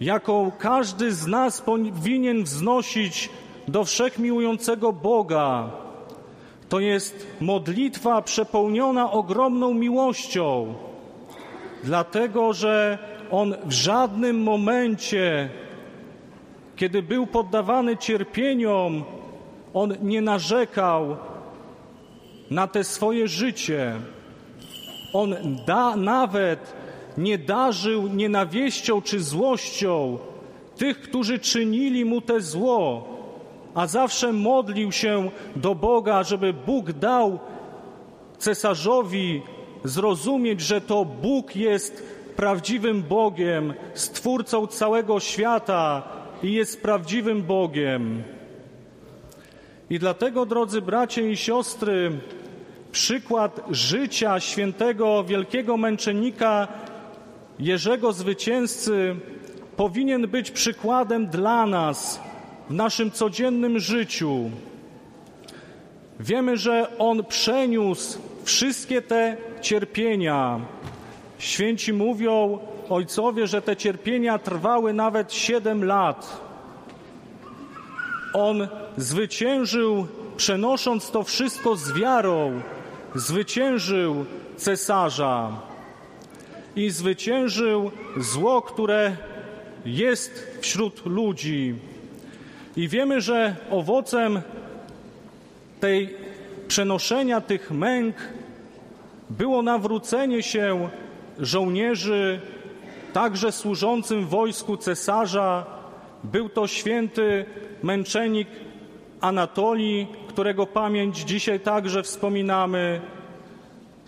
jaką 0.00 0.52
każdy 0.58 1.12
z 1.12 1.26
nas 1.26 1.60
powinien 1.60 2.44
wznosić 2.44 3.30
do 3.68 3.84
wszechmiłującego 3.84 4.92
Boga. 4.92 5.70
To 6.68 6.80
jest 6.80 7.26
modlitwa 7.40 8.22
przepełniona 8.22 9.12
ogromną 9.12 9.74
miłością, 9.74 10.74
dlatego 11.84 12.52
że 12.52 12.98
On 13.30 13.54
w 13.64 13.72
żadnym 13.72 14.42
momencie, 14.42 15.48
kiedy 16.76 17.02
był 17.02 17.26
poddawany 17.26 17.96
cierpieniom, 17.96 19.04
On 19.74 19.94
nie 20.02 20.22
narzekał 20.22 21.16
na 22.50 22.66
te 22.66 22.84
swoje 22.84 23.28
życie. 23.28 23.92
On 25.12 25.34
da, 25.66 25.96
nawet 25.96 26.74
nie 27.18 27.38
darzył 27.38 28.08
nienawiścią 28.08 29.02
czy 29.02 29.20
złością 29.20 30.18
tych, 30.76 31.00
którzy 31.00 31.38
czynili 31.38 32.04
mu 32.04 32.20
te 32.20 32.40
zło, 32.40 33.15
a 33.76 33.86
zawsze 33.86 34.32
modlił 34.32 34.92
się 34.92 35.30
do 35.56 35.74
Boga, 35.74 36.22
żeby 36.22 36.52
Bóg 36.52 36.92
dał 36.92 37.38
cesarzowi 38.38 39.42
zrozumieć, 39.84 40.60
że 40.60 40.80
to 40.80 41.04
Bóg 41.04 41.56
jest 41.56 42.02
prawdziwym 42.36 43.02
Bogiem, 43.02 43.74
stwórcą 43.94 44.66
całego 44.66 45.20
świata 45.20 46.02
i 46.42 46.52
jest 46.52 46.82
prawdziwym 46.82 47.42
Bogiem. 47.42 48.22
I 49.90 49.98
dlatego, 49.98 50.46
drodzy 50.46 50.82
bracia 50.82 51.22
i 51.22 51.36
siostry, 51.36 52.12
przykład 52.92 53.60
życia 53.70 54.40
świętego 54.40 55.24
wielkiego 55.24 55.76
męczennika 55.76 56.68
Jerzego 57.58 58.12
Zwycięzcy 58.12 59.16
powinien 59.76 60.28
być 60.28 60.50
przykładem 60.50 61.26
dla 61.26 61.66
nas 61.66 62.20
w 62.70 62.74
naszym 62.74 63.10
codziennym 63.10 63.78
życiu. 63.78 64.50
Wiemy, 66.20 66.56
że 66.56 66.98
On 66.98 67.24
przeniósł 67.24 68.18
wszystkie 68.44 69.02
te 69.02 69.36
cierpienia. 69.60 70.60
Święci 71.38 71.92
mówią, 71.92 72.58
ojcowie, 72.88 73.46
że 73.46 73.62
te 73.62 73.76
cierpienia 73.76 74.38
trwały 74.38 74.92
nawet 74.92 75.32
siedem 75.32 75.84
lat. 75.84 76.40
On 78.32 78.68
zwyciężył, 78.96 80.06
przenosząc 80.36 81.10
to 81.10 81.22
wszystko 81.22 81.76
z 81.76 81.92
wiarą, 81.92 82.60
zwyciężył 83.14 84.24
cesarza 84.56 85.50
i 86.76 86.90
zwyciężył 86.90 87.90
zło, 88.16 88.62
które 88.62 89.16
jest 89.84 90.58
wśród 90.60 91.06
ludzi. 91.06 91.74
I 92.76 92.88
wiemy, 92.88 93.20
że 93.20 93.56
owocem 93.70 94.40
tej 95.80 96.14
przenoszenia 96.68 97.40
tych 97.40 97.70
męk 97.70 98.16
było 99.30 99.62
nawrócenie 99.62 100.42
się 100.42 100.88
żołnierzy, 101.38 102.40
także 103.12 103.52
służącym 103.52 104.26
wojsku 104.26 104.76
cesarza. 104.76 105.66
Był 106.24 106.48
to 106.48 106.66
święty 106.66 107.44
męczennik 107.82 108.48
Anatolii, 109.20 110.06
którego 110.28 110.66
pamięć 110.66 111.18
dzisiaj 111.18 111.60
także 111.60 112.02
wspominamy. 112.02 113.00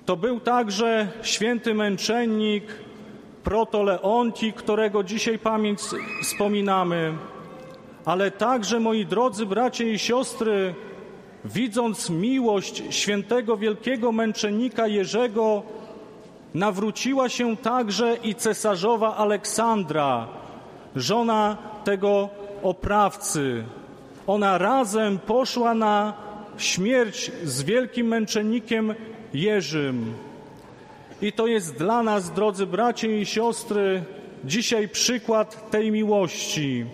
To 0.06 0.16
był 0.16 0.40
także 0.40 1.08
święty 1.22 1.74
męczennik 1.74 2.64
Protoleonti, 3.44 4.52
którego 4.52 5.04
dzisiaj 5.04 5.38
pamięć 5.38 5.80
wspominamy. 6.22 7.14
Ale 8.08 8.30
także, 8.30 8.80
moi 8.80 9.06
drodzy 9.06 9.46
bracia 9.46 9.84
i 9.84 9.98
siostry, 9.98 10.74
widząc 11.44 12.10
miłość 12.10 12.82
świętego 12.90 13.56
wielkiego 13.56 14.12
męczennika 14.12 14.86
Jerzego, 14.86 15.62
nawróciła 16.54 17.28
się 17.28 17.56
także 17.56 18.16
i 18.22 18.34
cesarzowa 18.34 19.16
Aleksandra, 19.16 20.28
żona 20.96 21.56
tego 21.84 22.28
oprawcy. 22.62 23.64
Ona 24.26 24.58
razem 24.58 25.18
poszła 25.18 25.74
na 25.74 26.12
śmierć 26.58 27.32
z 27.44 27.62
wielkim 27.62 28.06
męczennikiem 28.06 28.94
Jerzym. 29.34 30.14
I 31.22 31.32
to 31.32 31.46
jest 31.46 31.76
dla 31.76 32.02
nas, 32.02 32.30
drodzy 32.30 32.66
bracia 32.66 33.08
i 33.08 33.26
siostry, 33.26 34.02
dzisiaj 34.44 34.88
przykład 34.88 35.70
tej 35.70 35.90
miłości, 35.90 36.86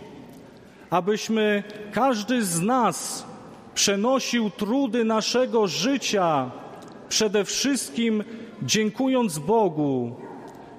abyśmy 0.94 1.62
każdy 1.92 2.44
z 2.44 2.60
nas 2.60 3.26
przenosił 3.74 4.50
trudy 4.50 5.04
naszego 5.04 5.66
życia, 5.66 6.50
przede 7.08 7.44
wszystkim 7.44 8.24
dziękując 8.62 9.38
Bogu, 9.38 10.16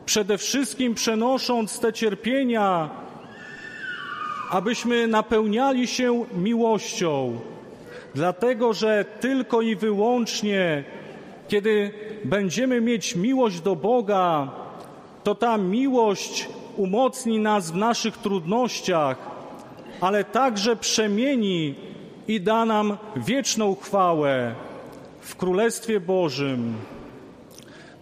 przede 0.05 0.38
wszystkim 0.38 0.93
przenosząc 0.93 1.80
te 1.80 1.93
cierpienia, 1.93 2.89
abyśmy 4.51 5.07
napełniali 5.07 5.88
się 5.88 6.26
miłością, 6.34 7.39
dlatego 8.13 8.74
że 8.74 9.05
tylko 9.20 9.61
i 9.61 9.76
wyłącznie, 9.76 10.84
kiedy 11.47 11.91
będziemy 12.26 12.82
mieć 12.82 13.16
miłość 13.16 13.61
do 13.61 13.76
Boga, 13.76 14.51
to 15.24 15.36
ta 15.36 15.57
miłość 15.57 16.49
umocni 16.78 17.39
nas 17.39 17.72
w 17.72 17.76
naszych 17.76 18.18
trudnościach, 18.18 19.34
ale 20.01 20.23
także 20.23 20.75
przemieni 20.75 21.75
i 22.27 22.41
da 22.41 22.65
nam 22.65 22.97
wieczną 23.15 23.75
chwałę 23.75 24.55
w 25.21 25.35
Królestwie 25.35 25.99
Bożym. 25.99 26.73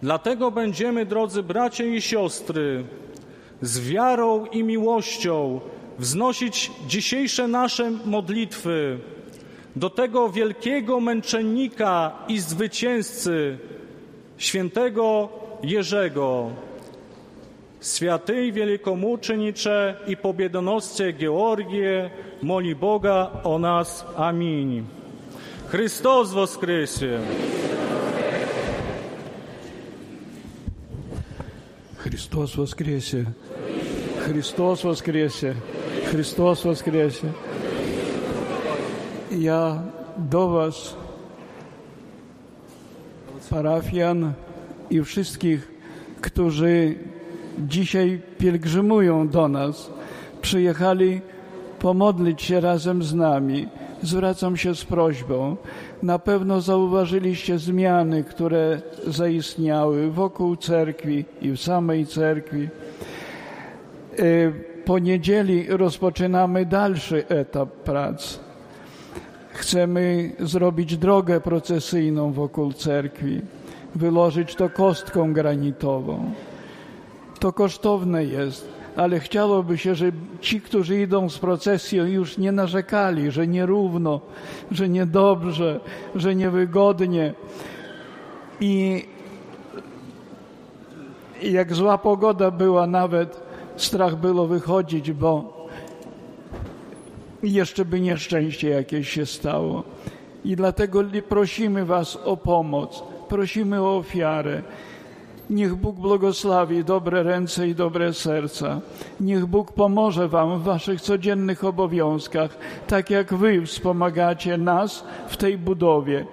Dlatego 0.02 0.50
będziemy, 0.50 1.06
drodzy 1.06 1.42
bracia 1.42 1.84
i 1.84 2.00
siostry, 2.00 2.84
z 3.60 3.80
wiarą 3.80 4.46
i 4.46 4.64
miłością 4.64 5.60
wznosić 5.98 6.70
dzisiejsze 6.86 7.48
nasze 7.48 7.90
modlitwy 7.90 8.98
do 9.76 9.90
tego 9.90 10.28
wielkiego 10.28 11.00
męczennika 11.00 12.12
i 12.28 12.38
zwycięzcy, 12.38 13.58
świętego 14.38 15.28
Jerzego. 15.62 16.50
Święty 17.83 18.51
wielkomuczenicze 18.51 19.95
i 20.07 20.17
pobiedonosce 20.17 21.13
Georgie, 21.13 22.09
moli 22.41 22.75
Boga 22.75 23.31
o 23.43 23.59
nas. 23.59 24.05
Amin. 24.17 24.83
Chrystus 25.67 26.33
woskresie! 26.33 27.19
Христос 31.97 32.55
воскресе! 32.55 33.25
Христос 34.19 34.83
воскресе! 34.83 35.55
Христос 36.05 36.65
воскресе! 36.65 37.27
Ja 39.31 39.83
do 40.17 40.49
Was, 40.49 40.95
parafian 43.49 44.33
i 44.89 45.01
wszystkich, 45.03 45.67
którzy 46.21 46.95
dzisiaj 47.58 48.20
pielgrzymują 48.38 49.28
do 49.28 49.48
nas, 49.48 49.90
przyjechali 50.42 51.20
pomodlić 51.78 52.42
się 52.42 52.60
razem 52.60 53.02
z 53.02 53.14
nami. 53.14 53.68
Zwracam 54.02 54.56
się 54.56 54.74
z 54.74 54.84
prośbą. 54.84 55.56
Na 56.02 56.18
pewno 56.18 56.60
zauważyliście 56.60 57.58
zmiany, 57.58 58.24
które 58.24 58.80
zaistniały 59.06 60.10
wokół 60.10 60.56
cerkwi 60.56 61.24
i 61.42 61.50
w 61.50 61.60
samej 61.60 62.06
cerkwi. 62.06 62.68
Y, 64.18 64.52
po 64.84 64.98
niedzieli 64.98 65.66
rozpoczynamy 65.68 66.66
dalszy 66.66 67.28
etap 67.28 67.70
prac. 67.70 68.38
Chcemy 69.52 70.32
zrobić 70.40 70.96
drogę 70.96 71.40
procesyjną 71.40 72.32
wokół 72.32 72.72
cerkwi, 72.72 73.40
wyłożyć 73.94 74.54
to 74.54 74.70
kostką 74.70 75.32
granitową. 75.32 76.32
To 77.44 77.52
kosztowne 77.52 78.24
jest, 78.24 78.68
ale 78.96 79.20
chciałoby 79.20 79.78
się, 79.78 79.94
żeby 79.94 80.18
ci, 80.40 80.60
którzy 80.60 81.00
idą 81.00 81.28
z 81.28 81.38
procesją, 81.38 82.04
już 82.04 82.38
nie 82.38 82.52
narzekali, 82.52 83.30
że 83.30 83.46
nierówno, 83.46 84.20
że 84.70 84.88
niedobrze, 84.88 85.80
że 86.14 86.34
niewygodnie. 86.34 87.34
I 88.60 89.04
jak 91.42 91.74
zła 91.74 91.98
pogoda 91.98 92.50
była, 92.50 92.86
nawet 92.86 93.40
strach 93.76 94.16
było 94.16 94.46
wychodzić, 94.46 95.12
bo 95.12 95.66
jeszcze 97.42 97.84
by 97.84 98.00
nieszczęście 98.00 98.68
jakieś 98.68 99.08
się 99.08 99.26
stało. 99.26 99.82
I 100.44 100.56
dlatego 100.56 101.02
prosimy 101.28 101.84
Was 101.84 102.16
o 102.16 102.36
pomoc, 102.36 103.02
prosimy 103.28 103.80
o 103.82 103.96
ofiarę. 103.96 104.62
Niech 105.54 105.74
Bóg 105.74 105.96
błogosławi 105.96 106.84
dobre 106.84 107.22
ręce 107.22 107.68
i 107.68 107.74
dobre 107.74 108.12
serca. 108.12 108.80
Niech 109.20 109.46
Bóg 109.46 109.72
pomoże 109.72 110.28
Wam 110.28 110.58
w 110.58 110.62
Waszych 110.62 111.00
codziennych 111.00 111.64
obowiązkach, 111.64 112.58
tak 112.86 113.10
jak 113.10 113.34
Wy 113.34 113.66
wspomagacie 113.66 114.58
nas 114.58 115.04
w 115.28 115.36
tej 115.36 115.58
budowie. 115.58 116.26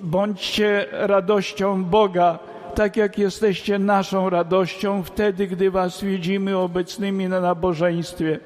Bądźcie 0.00 0.86
radością 0.92 1.84
Boga, 1.84 2.38
tak 2.74 2.96
jak 2.96 3.18
jesteście 3.18 3.78
naszą 3.78 4.30
radością 4.30 5.02
wtedy, 5.02 5.46
gdy 5.46 5.70
Was 5.70 6.04
widzimy 6.04 6.56
obecnymi 6.56 7.28
na 7.28 7.40
nabożeństwie, 7.40 8.40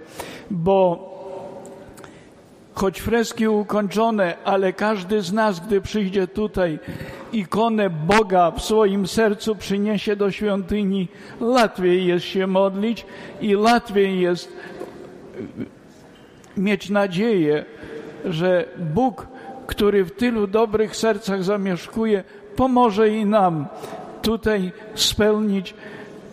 bo 0.50 1.11
choć 2.74 3.00
freski 3.00 3.48
ukończone, 3.48 4.34
ale 4.44 4.72
każdy 4.72 5.22
z 5.22 5.32
nas, 5.32 5.60
gdy 5.60 5.80
przyjdzie 5.80 6.26
tutaj, 6.26 6.78
ikonę 7.32 7.90
Boga 7.90 8.50
w 8.50 8.62
swoim 8.62 9.06
sercu 9.06 9.56
przyniesie 9.56 10.16
do 10.16 10.30
świątyni, 10.30 11.08
łatwiej 11.40 12.06
jest 12.06 12.24
się 12.24 12.46
modlić 12.46 13.06
i 13.40 13.56
łatwiej 13.56 14.20
jest 14.20 14.52
mieć 16.56 16.90
nadzieję, 16.90 17.64
że 18.24 18.64
Bóg, 18.94 19.26
który 19.66 20.04
w 20.04 20.10
tylu 20.10 20.46
dobrych 20.46 20.96
sercach 20.96 21.44
zamieszkuje, 21.44 22.24
pomoże 22.56 23.08
i 23.08 23.26
nam 23.26 23.66
tutaj 24.22 24.72
spełnić 24.94 25.74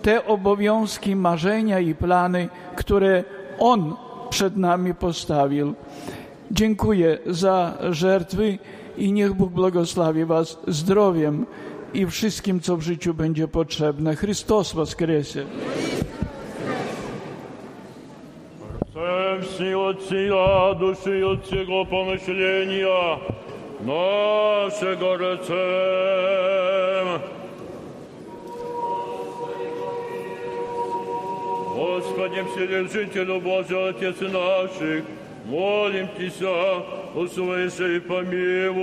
te 0.02 0.26
obowiązki, 0.26 1.16
marzenia 1.16 1.80
i 1.80 1.96
plany, 1.96 2.50
które 2.76 3.24
On 3.60 3.96
przed 4.30 4.58
nami 4.58 4.94
postawił. 4.94 5.74
Dziękuję 6.51 7.19
za 7.27 7.79
żertwy 7.91 8.59
i 8.99 9.13
niech 9.13 9.35
Bóg 9.35 9.53
błogosławi 9.53 10.25
Was 10.25 10.59
zdrowiem 10.67 11.47
i 11.95 12.07
wszystkim, 12.07 12.61
co 12.61 12.77
w 12.77 12.83
życiu 12.83 13.15
będzie 13.15 13.49
potrzebne. 13.49 14.17
Chrystus 14.17 14.75
воскресе! 14.75 15.45
Всі 19.43 19.75
отця, 19.75 20.75
душі 20.81 21.23
от 21.23 21.45
цього 21.47 21.87
помишлення 21.87 23.19
нашого 23.87 25.17
рецем. 25.17 26.65
Господи, 31.77 32.43
Вседержителю 32.43 33.41
Божий, 33.41 33.89
Отец 33.89 34.21
наших, 34.21 35.03
молим 35.49 36.09
Тися, 36.17 36.83
услыши 37.15 37.97
и 37.97 38.01
помилуй. 38.01 38.75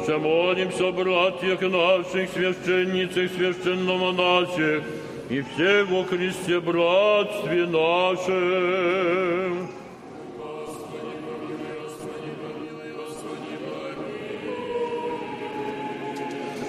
Ще 0.04 0.18
молимся, 0.18 0.91
братьях 0.91 1.62
наших, 1.62 2.30
священницах, 2.32 3.32
священномонасях, 3.32 4.84
и 5.29 5.43
всех 5.43 5.89
во 5.89 6.05
Христе 6.05 6.61
братстве 6.61 7.66
нашем. 7.66 9.68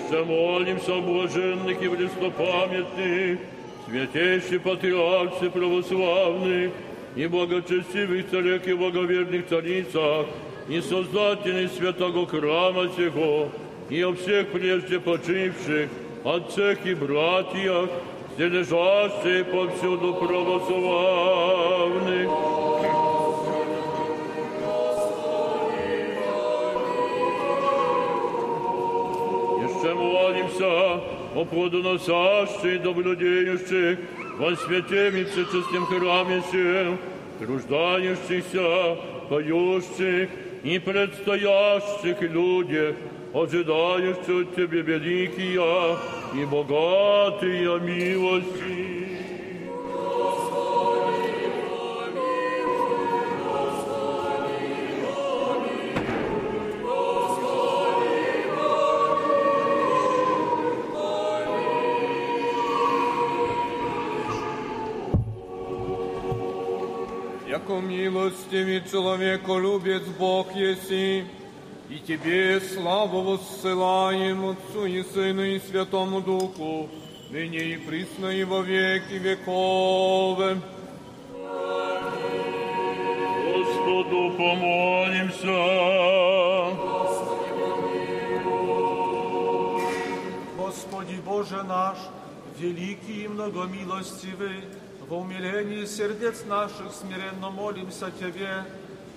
Ще 0.07 0.23
молимся 0.23 0.95
о 0.95 1.01
блаженных 1.01 1.81
и 1.81 1.87
престопамятных, 1.87 3.39
святейших 3.87 4.63
патриархе 4.63 5.49
православных 5.49 6.71
и 7.15 7.27
благочестивых 7.27 8.29
царях 8.29 8.67
и 8.67 8.73
благоверных 8.73 9.47
царицах, 9.47 10.27
и 10.69 10.81
создателей 10.81 11.69
святого 11.69 12.25
храма 12.25 12.89
сего, 12.95 13.49
и 13.89 14.01
о 14.01 14.13
всех 14.13 14.47
прежде 14.47 14.99
почивших, 14.99 15.89
отцах 16.23 16.85
и 16.85 16.93
братьях, 16.93 17.89
де 18.37 18.49
лежащий 18.49 19.43
повсюду 19.43 20.13
православних. 20.13 21.77
Ще 29.79 29.93
молимся 29.93 30.99
о 31.35 31.45
плодоносящих, 31.45 32.81
добродіючих, 32.81 33.97
во 34.39 34.55
святім 34.55 35.17
і 35.17 35.23
всечистим 35.23 35.85
храмі 35.85 36.41
сім, 36.51 36.97
труждающихся, 37.39 38.95
поющих 39.29 40.29
и 40.65 40.79
предстоящих 40.79 42.21
людях, 42.21 42.95
ожидающих 43.33 44.29
от 44.29 44.55
Тебе 44.55 44.81
великие, 44.81 45.95
i 46.33 46.47
bogaty 46.47 47.71
o 47.71 47.79
miłości. 47.79 48.97
Jako 67.47 67.81
miłostiwy 67.81 68.81
człowieku 68.91 69.57
lubiec 69.57 70.03
Bóg 70.19 70.55
jesi, 70.55 71.23
и 71.89 71.99
Тебе 71.99 72.59
славу 72.59 73.21
воссылаем 73.21 74.49
Отцу 74.49 74.85
и 74.85 75.03
Сыну 75.03 75.43
и 75.43 75.59
Святому 75.59 76.21
Духу, 76.21 76.89
ныне 77.29 77.59
и 77.59 77.77
присно 77.77 78.27
и 78.27 78.43
во 78.43 78.61
веки 78.61 79.13
веков. 79.13 80.39
Господу 83.55 84.31
помолимся. 84.37 85.57
Господи 90.57 91.21
Боже 91.25 91.63
наш, 91.63 91.97
великий 92.59 93.23
и 93.23 93.27
многомилостивый, 93.27 94.65
во 95.07 95.19
умилении 95.19 95.85
сердец 95.85 96.43
наших 96.45 96.91
смиренно 96.93 97.49
молимся 97.49 98.11
Тебе, 98.19 98.65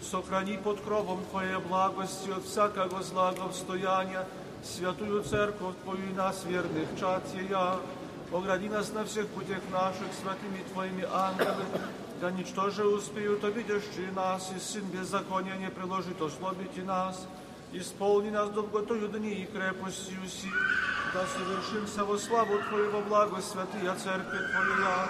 сохрани 0.02 0.56
под 0.56 0.80
кровом 0.80 1.24
Твоей 1.30 1.56
благости 1.56 2.30
от 2.30 2.44
всякого 2.44 3.02
злого 3.02 3.50
встояния 3.50 4.26
святую 4.62 5.22
церковь 5.22 5.74
Твою 5.84 6.10
и 6.10 6.12
нас, 6.12 6.44
верных 6.44 6.88
чад 6.98 7.22
Сия. 7.32 7.76
Огради 8.32 8.68
нас 8.68 8.92
на 8.92 9.04
всех 9.04 9.26
путях 9.28 9.60
наших 9.72 10.06
святыми 10.20 10.62
Твоими 10.72 11.06
ангелами, 11.10 11.64
да 12.20 12.30
ничтоже 12.30 12.86
успеют 12.86 13.42
обидящие 13.44 14.12
нас, 14.14 14.52
и 14.54 14.60
сын 14.60 14.84
беззакония 14.84 15.56
не 15.56 15.70
приложит 15.70 16.20
ослабить 16.22 16.76
и 16.76 16.82
нас. 16.82 17.26
Исполни 17.72 18.30
нас 18.30 18.50
долготою 18.50 19.08
дни 19.08 19.42
и 19.42 19.46
крепостью 19.46 20.18
сил, 20.28 20.50
да 21.14 21.24
совершимся 21.26 22.04
во 22.04 22.18
славу 22.18 22.58
Твою 22.68 22.90
во 22.90 23.00
благо 23.00 23.40
святая 23.40 23.96
Церковь 23.96 24.52
Твоя. 24.52 25.08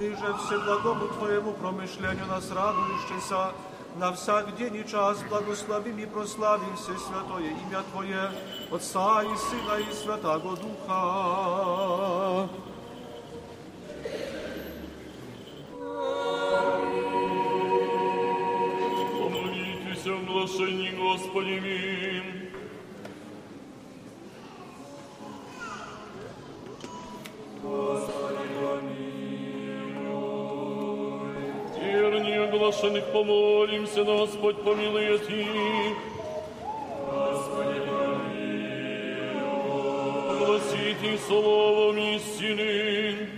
Ниже 0.00 0.34
всеблагому 0.38 1.08
Твоему 1.08 1.52
промышлению 1.52 2.26
нас 2.26 2.50
радующийся, 2.50 3.52
на 3.96 4.12
всяк 4.12 4.56
день 4.56 4.76
и 4.76 4.86
час 4.88 5.22
благословим 5.28 5.98
и 5.98 6.06
прославим 6.06 6.76
все 6.76 6.96
святое 6.96 7.50
имя 7.50 7.82
Твое, 7.92 8.30
Отца 8.70 9.22
и 9.22 9.36
Сына 9.36 9.78
и 9.78 9.92
Святаго 9.92 10.56
Духа. 10.56 12.48
Помолитесь 19.18 20.06
о 20.06 20.18
глашении 20.26 20.90
Господевим. 20.90 22.40
Верни 31.92 32.34
оглашенных 32.36 33.04
помолимся, 33.06 34.04
Господь 34.04 34.62
помилует 34.62 35.28
их. 35.28 35.96
Господи, 37.10 37.80
помилуй. 37.80 38.50
Гласит 40.38 41.02
их 41.02 41.20
словом 41.26 41.98
истины. 41.98 43.28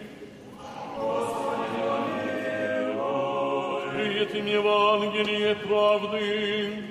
Открыет 3.87 4.35
им 4.35 4.47
Евангелие 4.47 5.55
правды. 5.57 6.85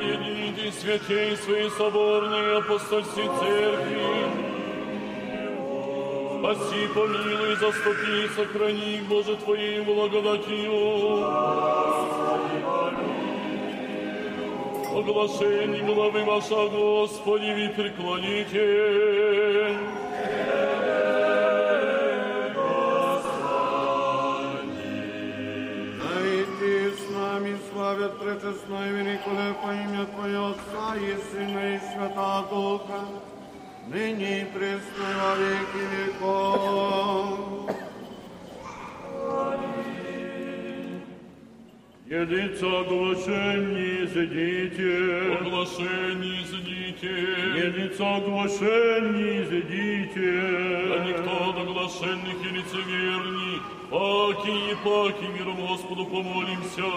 Соедините 0.00 0.72
святей 0.72 1.36
своей 1.38 1.70
соборной 1.70 2.58
апостольской 2.58 3.24
церкви. 3.40 4.61
Спаси, 6.42 6.88
помилуй, 6.92 7.54
заступи, 7.54 8.28
сохрани, 8.34 9.00
Боже, 9.08 9.36
Твоей 9.36 9.80
благодатью. 9.80 11.22
Оглашение 14.98 15.82
главы 15.84 16.24
ваша, 16.24 16.68
Господи, 16.68 17.52
ви 17.54 17.68
преклоните. 17.68 18.66
Славят 27.72 28.18
пречестное 28.18 28.92
великое 28.92 29.54
по 29.54 29.70
имя 29.72 30.06
Твое 30.06 30.50
Отца 30.50 30.94
и 30.96 31.16
Сына 31.30 31.74
и 31.74 31.78
Святого 31.78 32.44
Духа, 32.50 33.00
ныне 33.88 34.42
и 34.42 34.44
пресно 34.44 35.06
во 35.20 35.32
веки 35.36 35.82
веков. 35.92 37.52
Едица 42.06 42.66
оглашение 42.80 44.06
зайдите. 44.06 44.92
Оглашение 45.40 46.44
зайдите. 46.44 47.14
Едица 47.66 48.16
оглашение 48.16 49.46
зайдите. 49.46 50.30
Да 50.88 50.96
никто 51.06 51.32
от 51.48 51.56
оглашенных 51.56 52.38
и 52.44 52.48
лицеверний, 52.56 53.56
паки 53.90 54.54
и 54.70 54.74
паки 54.84 55.26
миром 55.32 55.58
Господу 55.66 56.04
помолимся. 56.04 56.88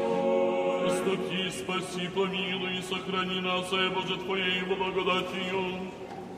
Прости, 1.03 1.49
спаси, 1.49 2.07
помилуй 2.09 2.77
и 2.77 2.81
сохрани 2.81 3.41
нас, 3.41 3.71
и 3.73 3.89
Боже, 3.89 4.17
Твоей 4.17 4.61
благодатью. 4.63 5.79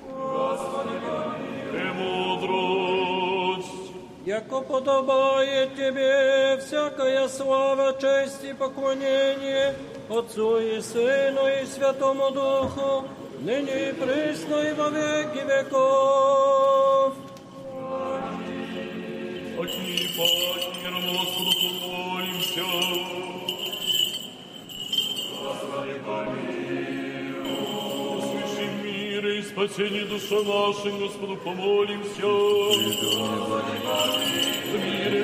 Господи, 0.09 0.97
Премудрость. 1.71 3.13
Яко 4.25 4.61
подобает 4.61 5.75
Тебе 5.75 6.57
всякая 6.65 7.27
слава, 7.27 7.93
честь 7.99 8.43
и 8.45 8.53
поклонение 8.53 9.75
Отцу 10.09 10.59
и 10.59 10.79
Сыну 10.79 11.45
и 11.47 11.65
Святому 11.65 12.31
Духу, 12.31 13.05
ныне 13.41 13.89
и 13.89 13.93
присно 13.93 14.55
и 14.55 14.73
во 14.73 14.89
веки 14.89 15.43
веков. 15.45 17.15
Паки, 19.57 20.07
паки, 20.17 20.69
миром 20.83 21.05
Господу 21.11 21.51
помолимся. 21.81 23.02
спасение 29.53 30.05
души 30.05 30.33
нашей, 30.33 30.91
Господу 30.99 31.35
помолимся. 31.37 32.27
В 34.71 34.75
мире 34.83 35.21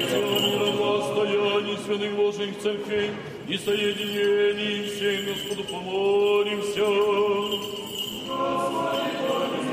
расстоянии 1.00 1.78
святых 1.86 2.16
Божьих 2.16 2.60
церквей 2.60 3.10
и 3.48 3.58
соединений 3.58 4.90
всей 4.90 5.18
Господу 5.26 5.64
помолимся. 5.64 6.86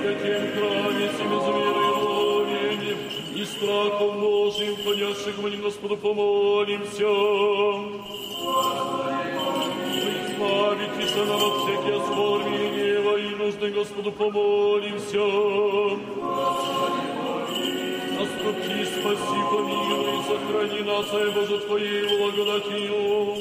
Святем 0.01 0.43
храме 0.53 1.07
всеми 1.11 1.39
звероверием 1.45 2.99
и 3.35 3.45
страхом 3.45 4.13
Божьим, 4.21 4.77
хранящих 4.77 5.37
мы 5.43 5.51
Господу 5.51 5.97
помолимся. 5.99 7.09
Вы 9.97 10.13
избавитесь 10.25 11.15
нам 11.17 11.43
от 11.43 11.55
всяких 11.63 11.95
оскорблений, 12.01 12.86
и 13.27 13.33
и 13.33 13.35
нужды, 13.35 13.71
Господу, 13.71 14.13
помолимся. 14.13 15.27
Наступи, 18.19 18.85
спаси, 18.85 19.41
помилуй, 19.51 20.15
и 20.15 20.23
сохрани 20.27 20.83
нас, 20.83 21.15
Ай 21.15 21.31
Боже, 21.33 21.59
Твоей 21.61 22.03
благодатью. 22.19 23.37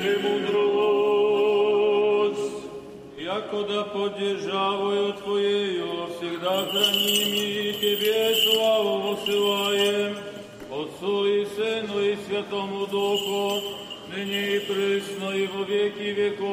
Премудрость. 0.00 0.66
Якода 3.18 3.82
под 3.84 4.18
державою 4.18 5.12
Твоею 5.14 6.06
всегда 6.16 6.64
храними 6.66 7.72
Тебе 7.72 8.34
славу 8.44 9.16
посылаем, 9.16 10.16
Отцу 10.70 11.26
и 11.26 11.44
Сыну 11.46 12.00
и 12.00 12.16
Святому 12.24 12.86
Духу, 12.86 13.85
ныне 14.16 14.56
и 14.56 14.58
присно 14.60 15.30
и 15.30 15.46
во 15.46 15.64
веки 15.64 16.10
веков. 16.18 16.46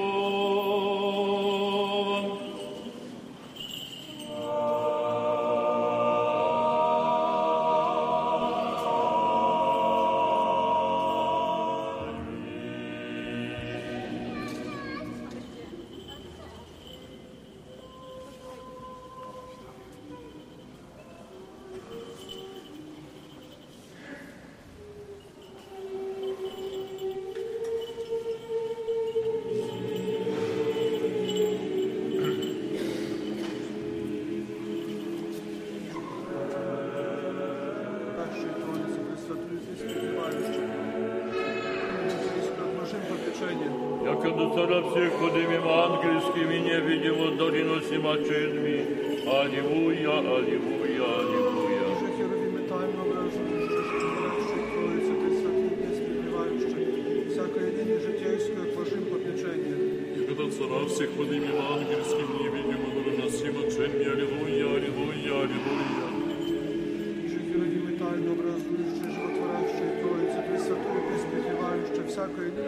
Я 72.24 72.30
когда-то 72.30 72.64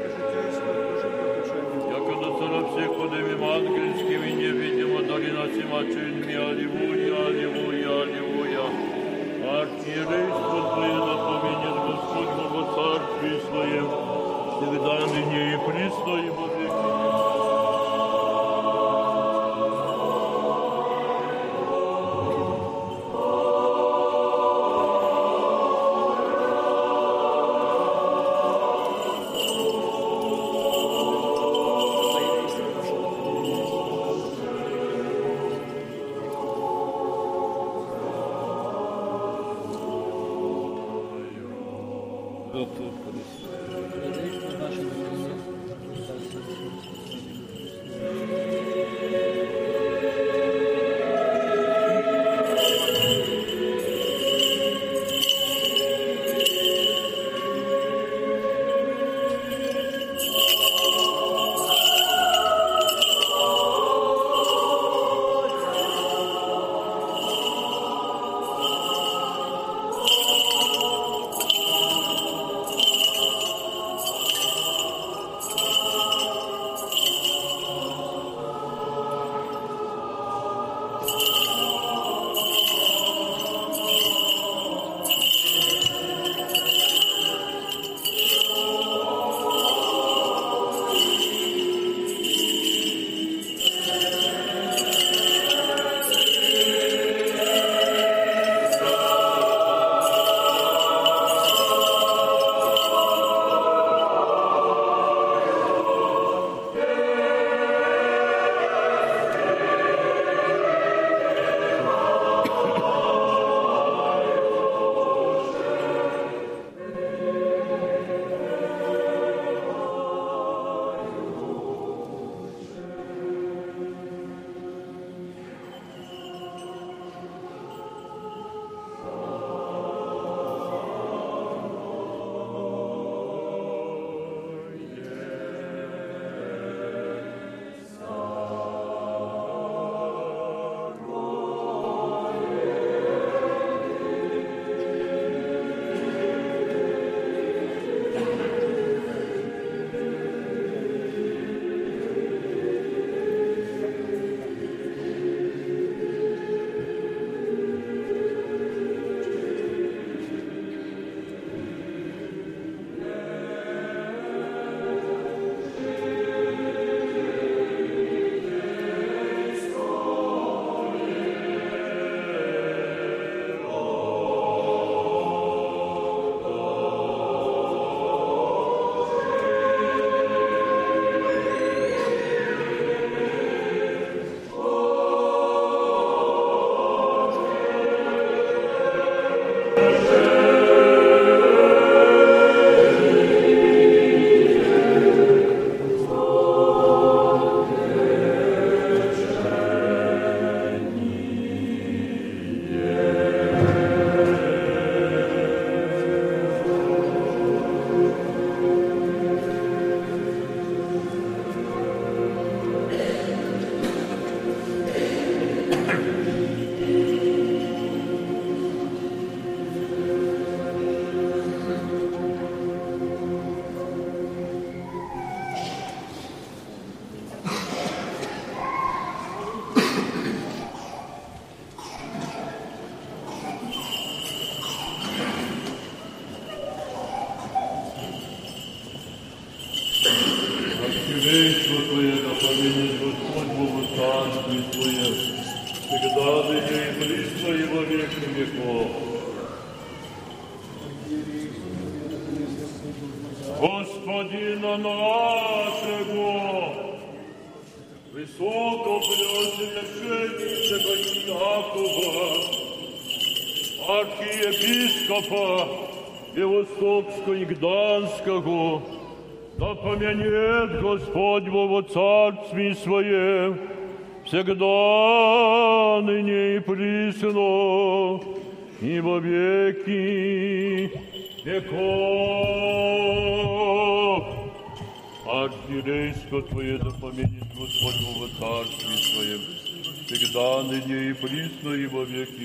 на 2.49 2.67
всех 2.67 2.91
поднимем 2.93 3.41
ангельскими 3.41 4.31
невидимо 4.31 5.01
долинасим 5.03 5.73
от 5.73 5.87
чуин 5.87 6.27
миари 6.27 6.64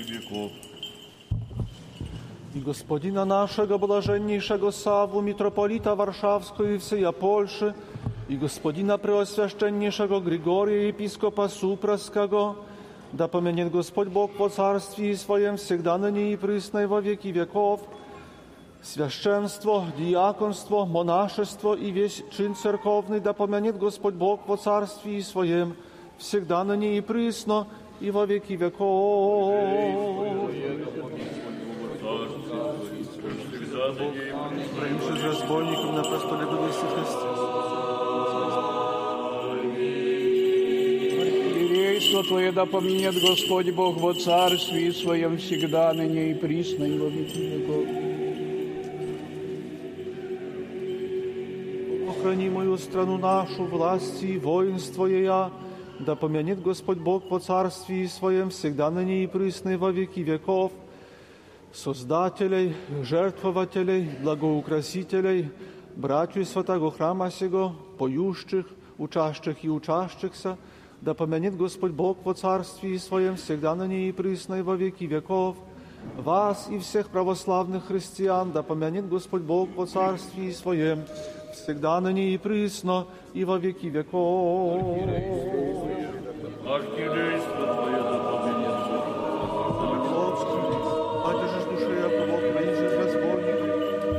веки 0.00 0.12
веков. 0.12 0.52
I 2.54 2.60
gospodina 2.60 3.24
naszego 3.24 3.78
blażenniejszego 3.78 4.72
Sawu, 4.72 5.22
mitropolita 5.22 5.96
warszawskiego 5.96 6.70
i 6.70 6.78
wsyja 6.78 7.12
Polszy, 7.12 7.74
i 8.28 8.38
gospodina 8.38 8.98
preoswiaszczenniejszego 8.98 10.20
Grigoria, 10.20 10.88
episkopa 10.88 11.48
Supraskiego, 11.48 12.54
да 13.12 13.28
помянет 13.28 13.70
Господь 13.70 14.08
Бог 14.08 14.30
по 14.32 14.48
царстве 14.48 15.16
своем 15.16 15.56
всегда 15.56 15.98
ныне 15.98 16.32
и 16.32 16.36
присно 16.36 16.82
и 16.82 16.86
во 16.86 17.00
веки 17.00 17.28
веков. 17.28 17.80
Священство, 18.82 19.84
диаконство, 19.98 20.84
монашество 20.86 21.74
и 21.74 21.90
весь 21.90 22.22
чин 22.30 22.54
церковный 22.54 23.20
да 23.20 23.32
помянет 23.32 23.78
Господь 23.78 24.14
Бог 24.14 24.40
по 24.46 24.56
царстве 24.56 25.22
своем 25.22 25.74
всегда 26.18 26.64
ныне 26.64 26.96
и 26.96 27.00
присно 27.00 27.66
и 27.66 27.79
во 28.09 28.25
веки 28.25 28.53
веков. 28.53 29.53
Проимши 34.77 35.17
с 35.17 35.23
разбойником 35.23 35.95
на 35.95 36.03
престоле 36.03 36.45
Архиерейство 42.01 42.23
Твое 42.23 42.51
да 42.51 42.65
помянет 42.65 43.13
Господь 43.13 43.71
Бог 43.71 43.97
во 43.97 44.13
царстве 44.13 44.91
своем 44.91 45.37
всегда, 45.37 45.93
ныне 45.93 46.31
и 46.31 46.33
присно 46.33 46.83
и 46.83 46.97
во 46.97 47.07
веки 47.07 47.37
веков. 47.37 47.85
Охрани 52.09 52.49
мою 52.49 52.77
страну 52.77 53.17
нашу, 53.17 53.65
власти 53.65 54.25
и 54.25 54.37
воинство 54.37 55.05
я, 55.05 55.51
да 56.01 56.15
помянет 56.15 56.61
Господь 56.61 56.97
Бог 56.97 57.29
по 57.29 57.39
царстве 57.39 58.07
своем 58.07 58.49
всегда 58.49 58.89
и 59.01 59.27
присно 59.27 59.69
и 59.69 59.75
во 59.75 59.91
веки 59.91 60.19
веков. 60.19 60.71
Создателей, 61.73 62.75
жертвователей, 63.03 64.09
благоукрасителей, 64.21 65.49
братью 65.95 66.45
святого 66.45 66.91
храма 66.91 67.31
сего, 67.31 67.75
поющих, 67.97 68.65
учащих 68.97 69.63
и 69.63 69.69
учащихся, 69.69 70.57
да 71.01 71.13
помянет 71.13 71.55
Господь 71.55 71.91
Бог 71.91 72.17
по 72.19 72.33
царстве 72.33 72.99
своем 72.99 73.35
всегда 73.35 73.73
и 73.85 74.11
присно 74.11 74.55
и 74.55 74.61
во 74.61 74.75
веки 74.75 75.05
веков. 75.05 75.55
Вас 76.17 76.67
и 76.69 76.79
всех 76.79 77.09
православных 77.09 77.85
христиан, 77.85 78.51
да 78.51 78.63
помянет 78.63 79.07
Господь 79.07 79.43
Бог 79.43 79.69
по 79.69 79.85
царстве 79.85 80.51
своем, 80.51 81.03
всегда 81.55 81.99
ныне 82.01 82.33
и 82.33 82.37
присно 82.37 83.07
и 83.33 83.45
во 83.45 83.57
веки 83.57 83.87
веков. 83.87 84.81
Архиерейство 86.65 87.73
Твое 87.73 88.01
да 88.01 88.21
Одержишь 91.29 91.67
душе 91.69 91.93
Якова, 91.99 92.35
Украине, 92.37 92.85
разбойником, 92.97 93.69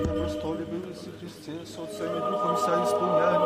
на 0.02 0.12
престоле 0.24 0.64
был 0.64 0.82
Христе, 1.18 1.52
с 1.64 1.78
Отцем 1.78 2.12
и 2.16 2.20
Духом 2.30 2.56
вся 2.56 2.74
исполняемый 2.84 3.41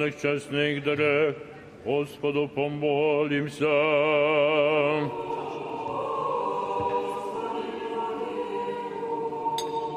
предложенных 0.00 0.20
честных 0.20 0.82
дарах 0.82 1.34
Господу 1.84 2.48
помолимся. 2.48 3.66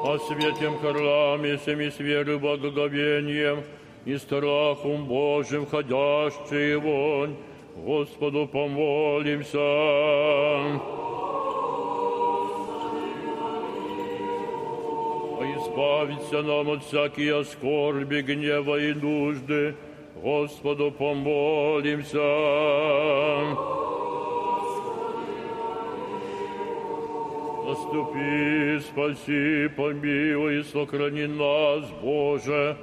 о 0.06 0.18
святем 0.18 0.78
храме, 0.80 1.58
семи 1.64 1.90
с 1.90 1.98
верой, 1.98 2.38
благоговением 2.38 3.64
и 4.04 4.18
страхом 4.18 5.06
Божьим 5.06 5.64
ходящие 5.64 6.76
вонь, 6.78 7.34
Господу 7.74 8.46
помолимся. 8.46 9.58
Избавиться 15.56 16.42
нам 16.42 16.70
от 16.70 16.84
всякие 16.84 17.44
скорби, 17.44 18.20
гнева 18.20 18.78
и 18.78 18.92
нужды, 18.92 19.74
Господу 20.24 20.90
помолимся. 20.90 22.16
Заступи, 27.66 28.80
спаси, 28.80 29.68
помилуй, 29.76 30.64
сохрани 30.64 31.26
нас, 31.26 31.84
Боже, 32.02 32.74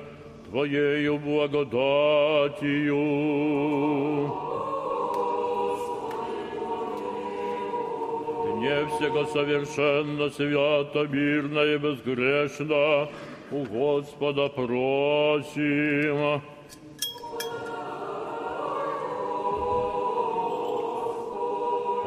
Твоею 0.52 1.18
благодатью. 1.18 2.96
Не 8.60 8.86
всего 8.86 9.26
совершенно, 9.26 10.30
свято, 10.30 11.08
мирно 11.08 11.62
и 11.62 11.78
безгрешно 11.80 13.10
у 13.50 13.64
Господа 13.64 14.48
просим. 14.50 16.42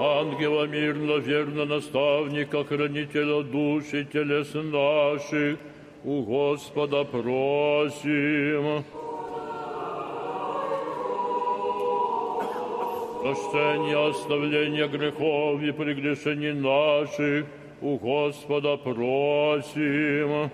Ангела 0.07 0.67
мирно, 0.67 1.17
верно 1.17 1.65
наставника, 1.65 2.63
хранителя 2.63 3.43
души 3.43 4.03
и 4.03 4.05
телес 4.05 4.53
наших, 4.53 5.59
у 6.05 6.23
Господа 6.23 7.05
просим. 7.05 8.85
Прощение, 13.23 14.09
оставление 14.11 14.89
грехов 14.89 15.63
и 15.63 15.73
прегрешений 15.73 16.53
наших, 16.53 17.47
у 17.81 17.97
Господа 17.97 18.77
просим. 18.77 20.51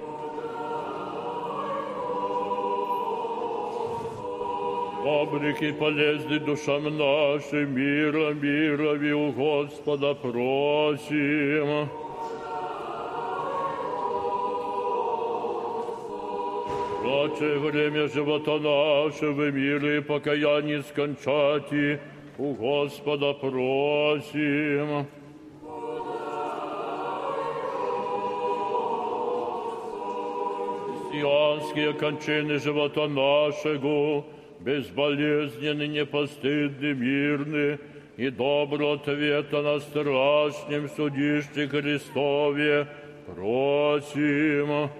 Добрых 5.11 5.61
и 5.61 5.73
полезных 5.73 6.45
душам 6.45 6.85
нашим 6.85 7.75
мира, 7.75 8.31
и 8.31 9.13
у 9.13 9.33
Господа 9.33 10.15
просим. 10.15 11.89
Прочее 17.03 17.59
время 17.59 18.09
живота 18.09 18.59
нашего 18.59 19.51
мира 19.51 19.97
и 19.97 20.01
покаяние 20.01 20.83
скончати, 20.85 22.01
у 22.39 22.55
Господа 22.55 23.33
просим. 23.33 25.07
Христианские 31.11 31.95
кончины 31.95 32.61
живота 32.61 33.09
нашего, 33.09 34.25
безболезненны, 34.61 35.87
непостыдны, 35.87 36.95
мирны, 36.95 37.79
и 38.17 38.29
добро 38.29 38.93
ответа 38.93 39.63
на 39.63 39.81
страшнем 39.81 40.89
судище 40.91 41.67
Христове 41.69 42.87
просим. 43.27 44.91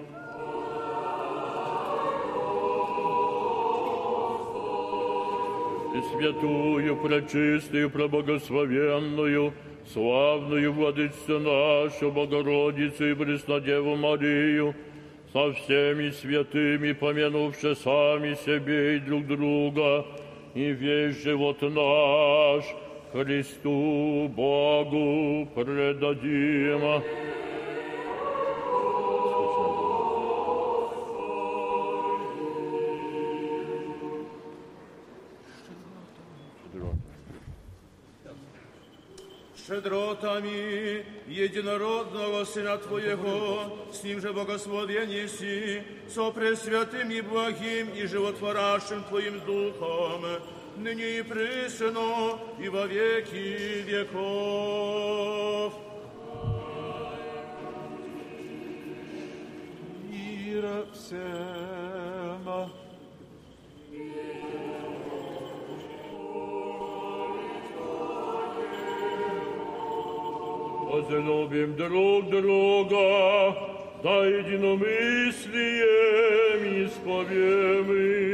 И 5.93 6.01
святую, 6.17 6.95
пречистую, 6.95 7.89
проблагословенную, 7.91 9.53
славную 9.93 10.73
владычцу 10.73 11.39
нашу, 11.39 12.11
Богородицу 12.11 13.11
и 13.11 13.13
Преснодеву 13.13 13.95
Марию, 13.97 14.73
со 15.33 15.53
всеми 15.53 16.11
святыми, 16.11 16.91
помянувши 16.91 17.75
сами 17.75 18.35
себе 18.45 18.97
и 18.97 18.99
друг 18.99 19.27
друга, 19.27 20.05
и 20.53 20.71
весь 20.71 21.23
живот 21.23 21.61
наш 21.61 22.65
Христу 23.13 24.27
Богу 24.35 25.47
предадим. 25.55 27.01
Щедротами 39.71 41.05
единородного 41.27 42.43
Сына 42.43 42.77
Твоего, 42.77 43.77
с 43.93 44.03
Ним 44.03 44.19
же 44.19 44.33
благословение 44.33 45.29
си, 45.29 45.81
со 46.13 46.29
пресвятым 46.31 47.09
и 47.09 47.21
благим 47.21 47.87
и 47.95 48.05
животворящим 48.05 49.05
Твоим 49.05 49.39
Духом, 49.45 50.25
ныне 50.75 51.19
и 51.19 51.21
присно, 51.21 52.37
и 52.59 52.67
во 52.67 52.85
веки 52.85 53.81
веков. 53.87 55.73
Мира 60.09 60.85
всем. 60.93 62.80
возлюбим 70.91 71.75
друг 71.75 72.29
друга, 72.29 73.55
да 74.03 74.25
единомыслием 74.25 76.85
исповемы. 76.85 78.31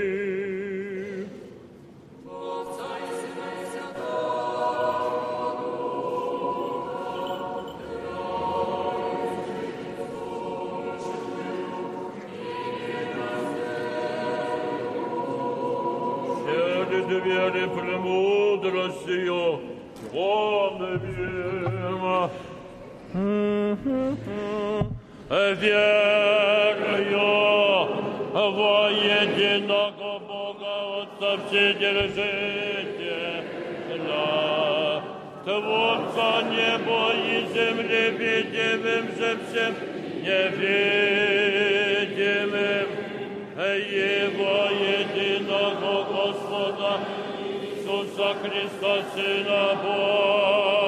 вере 17.23 17.67
премудростью, 17.67 19.59
Твоя 20.11 20.97
вере, 20.97 22.29
Wierzę 25.61 26.75
w 28.33 28.57
jedynego 29.03 30.09
Boga 30.27 30.75
Otca 30.75 31.31
Wszechdzielżycie, 31.47 33.19
dla 33.95 35.01
Twórca 35.41 36.29
niebo 36.41 36.97
i 37.11 37.35
ziemi 37.53 37.83
widzimym, 38.19 39.05
że 39.19 39.29
wszem 39.37 39.73
niewidzimym 40.23 41.57
Jego 43.91 44.55
jedynego 44.83 45.93
Gospoda 46.13 46.93
Jezusa 47.61 48.29
Chrysta, 48.33 48.93
Syna 49.15 49.63
Boga. 49.83 50.86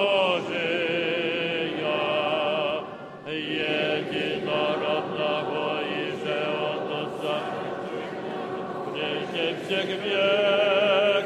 Всех 9.69 9.85
век, 9.85 11.25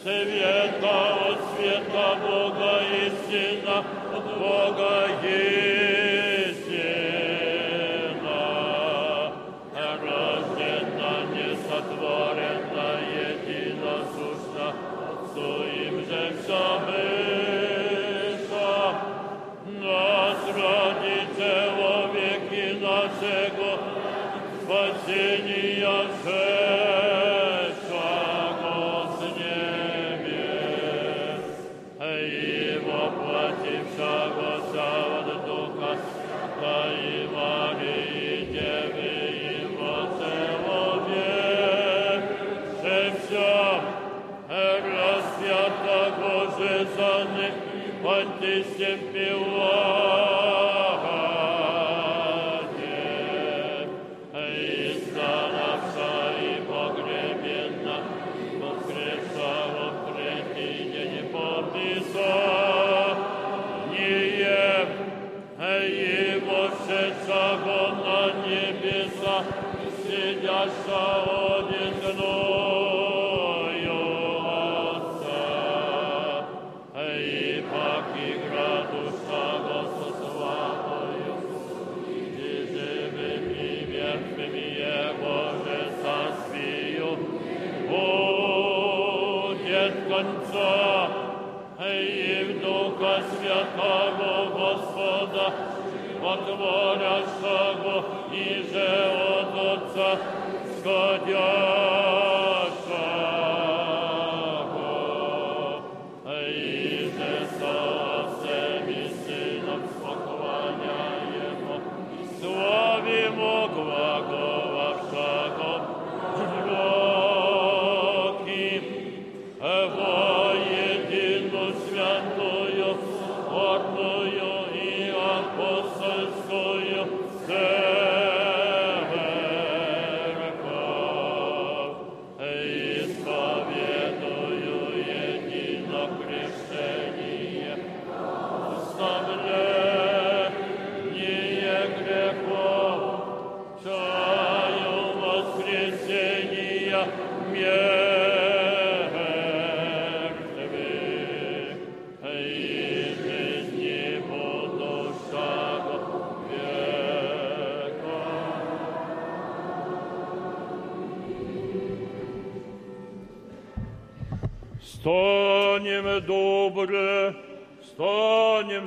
света 0.00 1.16
от 1.28 1.38
света 1.56 2.18
Бога 2.22 2.80
истина, 3.04 3.84
от 4.14 4.38
Бога 4.38 5.08
истина, 5.24 5.69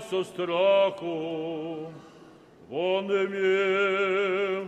со 0.09 0.23
страху, 0.23 1.91
вони 2.69 3.27
мир, 3.27 4.67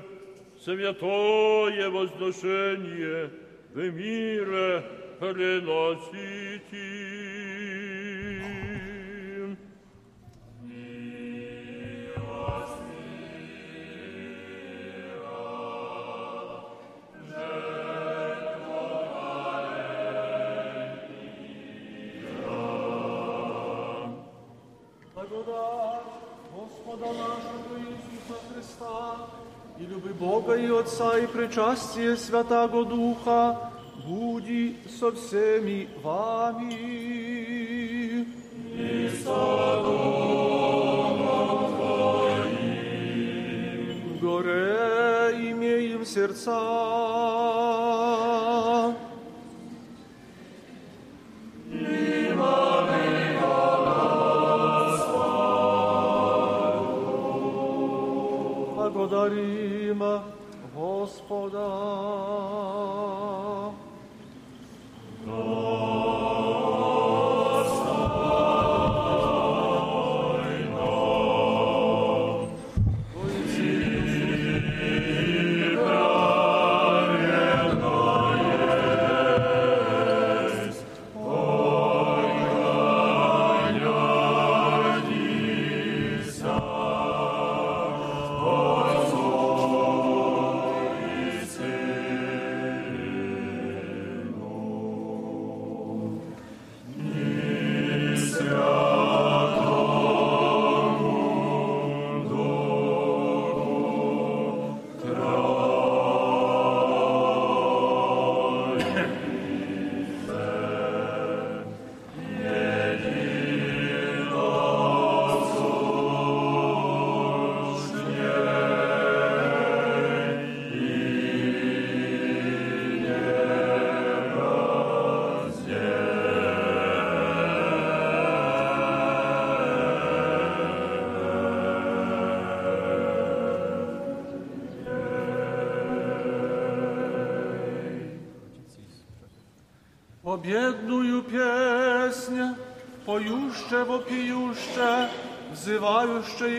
святое 0.60 1.90
возношення, 1.90 3.30
в 3.74 3.92
мире 3.92 4.84
приносит. 5.20 6.15
причастие 31.55 32.17
Святаго 32.17 32.85
Духа 32.85 33.71
буди 34.07 34.77
со 34.99 35.13
всеми 35.13 35.89
вами. 36.03 36.75
И 38.75 39.11
со 39.23 39.83
Горе 44.21 45.51
имеем 45.51 46.05
сердца. 46.05 47.01
Благодарим 58.93 60.03
Господа. 60.75 62.11
Победную 65.25 66.44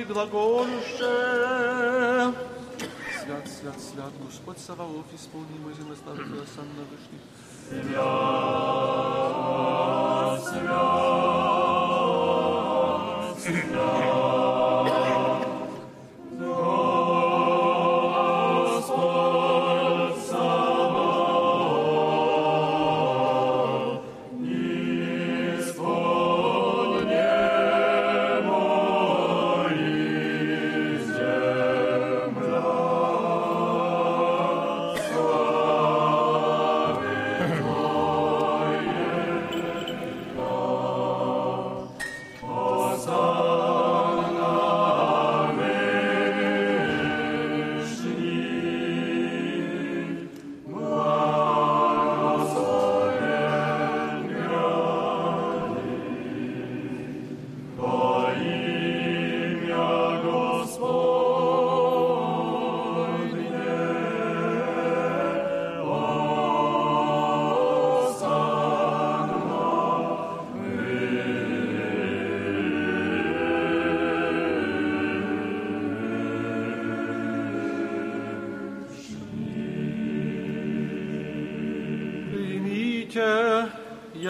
Глаголюще. 0.06 1.12
Свят, 3.22 3.48
свят, 3.48 3.80
свят, 3.80 4.12
Господь 4.24 4.58
Саваоф, 4.58 5.06
исполнимый 5.14 5.74
земля 5.74 5.96
славы 5.96 6.46
Сан 6.54 6.68
на 6.76 6.84
вышних. 6.84 7.20
Примите, 7.68 7.98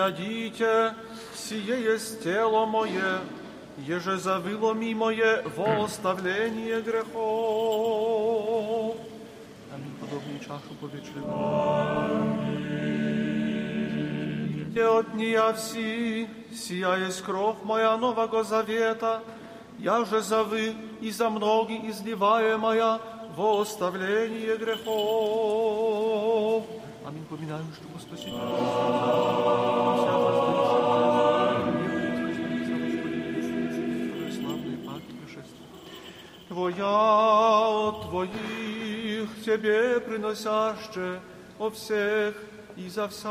ядите, 0.07 0.95
сие 1.35 1.83
есть 1.83 2.23
тело 2.23 2.67
мое, 2.67 3.21
еже 3.79 4.19
завыло 4.19 4.73
ми 4.75 4.95
мое 4.95 5.43
во 5.57 5.85
оставление 5.85 6.81
грехов. 6.81 7.37
Аминь. 9.75 9.95
Подобную 10.01 10.39
чашу 10.41 10.75
повечерю. 10.81 11.25
Те 14.75 14.87
от 14.87 15.15
нея 15.15 15.53
все, 15.55 16.29
сия 16.55 16.97
есть 16.97 17.23
кровь 17.23 17.57
моя 17.63 17.97
нового 17.97 18.45
завета, 18.45 19.23
я 19.79 20.05
же 20.05 20.21
за 20.21 20.43
вы 20.45 20.75
и 21.01 21.11
за 21.11 21.31
многих 21.31 21.85
изливаемая 21.85 23.01
во 23.37 23.61
оставление 23.61 24.57
грехов. 24.57 24.97
Аминь. 27.07 27.25
Поминаю, 27.31 27.65
что 27.75 27.89
Господи. 27.93 28.33
Твоя 36.67 37.89
от 37.89 38.11
Твоих 38.11 39.29
Тебе 39.45 40.01
приносяще 40.01 41.21
о 41.61 41.71
всех 41.71 42.35
и 42.77 42.89
за 42.89 43.07
вся. 43.07 43.29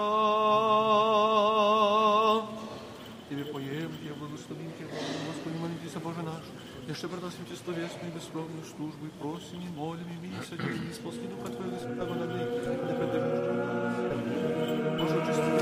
Тебе 3.30 3.44
поем, 3.52 3.92
Тебе 4.00 4.14
благословим, 4.18 4.72
Тебе, 4.80 4.88
Господи, 5.28 5.58
молитесь, 5.58 6.02
Боже 6.02 6.22
наш. 6.24 6.44
Jeszcze 6.88 7.10
приносим 7.10 7.46
Тебе 7.46 7.58
словесную 7.58 8.12
и 8.12 8.16
бескровную 8.16 8.64
службу, 8.64 9.06
и 9.06 9.10
просим, 9.20 9.60
и 9.60 9.70
молим, 9.76 10.08
и 10.08 10.28
милися, 10.28 10.56
и 10.56 10.94
спасли 10.94 11.28
Духа 11.28 11.52
Твоего 11.52 11.78
Святого 11.78 12.14
на 12.14 12.28
дни, 12.28 12.40
да 12.64 13.18
нас. 13.20 13.96
Боже, 14.98 15.16
очисти 15.22 15.60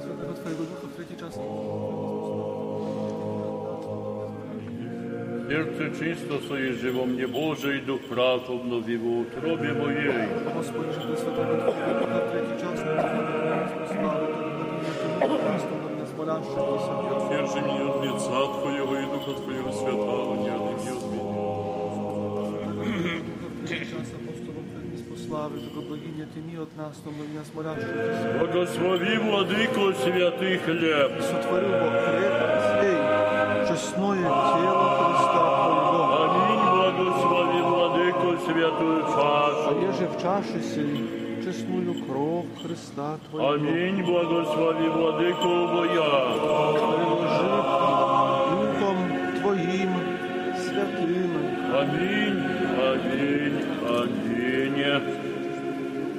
Святого 0.00 0.34
Твоего 0.34 0.64
Духа 0.64 0.86
в 0.86 0.94
третий 0.94 1.18
час. 1.18 1.34
Сердце 5.52 5.90
чисто 5.98 6.40
соеживо 6.48 7.04
мне, 7.04 7.26
Боже, 7.26 7.76
и 7.76 7.80
дух 7.82 8.00
прав 8.08 8.48
обнови 8.48 8.96
в 8.96 9.20
утробе 9.20 9.74
моей. 9.74 10.28
Господи, 10.54 10.86
Господи, 10.86 11.16
Святого 11.20 11.54
Духа, 11.56 12.20
третий 12.32 12.56
час, 12.58 12.80
Держи 17.28 17.60
меня 17.60 17.84
от 17.90 18.02
лица 18.02 18.40
Твоего 18.62 18.96
и 18.96 19.04
Духа 19.04 19.32
Твоего 19.42 19.72
Святого, 19.72 20.36
не 20.42 20.48
отойди 20.48 20.88
от 20.88 21.02
меня. 21.12 21.32
Благослови, 28.40 29.18
Владыко, 29.18 29.92
святый 30.02 30.56
хлеб. 30.56 31.12
Сотворил 31.20 31.72
Бог 31.72 31.92
хлеб 31.92 32.62
честное 33.72 34.22
тело 34.22 35.01
Аминь, 35.41 36.65
благослови, 36.75 37.61
Владыко, 37.61 38.27
святую 38.45 38.99
А 39.05 39.09
чашу. 39.15 39.79
еже 39.89 40.05
в 40.07 40.21
чаше 40.21 40.59
сей, 40.61 40.97
честную 41.43 41.93
кровь 42.05 42.45
Христа 42.63 43.17
Твоего. 43.29 43.51
Аминь, 43.53 44.03
благослови, 44.03 44.87
Владыко, 44.89 45.47
моя. 45.73 46.11
Приложи 46.93 47.53
Духом 48.51 48.97
Твоим 49.41 49.91
святым. 50.63 51.31
Аминь, 51.81 52.41
аминь, 52.91 53.59
аминь. 53.99 54.37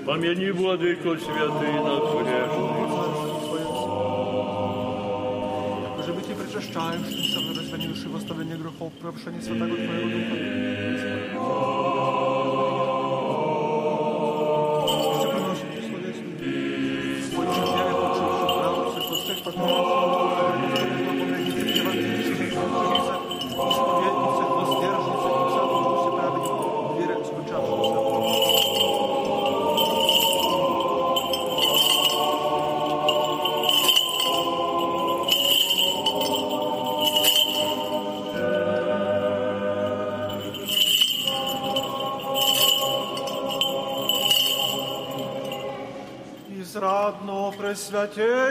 Помяни, 0.07 0.51
Владыко, 0.51 1.17
святый 1.19 1.73
над 1.87 2.05
грешных. 2.15 2.79
Żeby 6.07 6.23
Cię 6.23 6.35
przeczeszczałem, 6.35 7.03
tym 7.05 7.32
совершив 8.04 8.16
оставление 8.16 8.58
грехов, 8.58 8.92
при 9.00 9.08
общении 9.08 9.40
Святого 9.40 9.76
Твоего 9.76 10.10
Духа. 10.10 10.34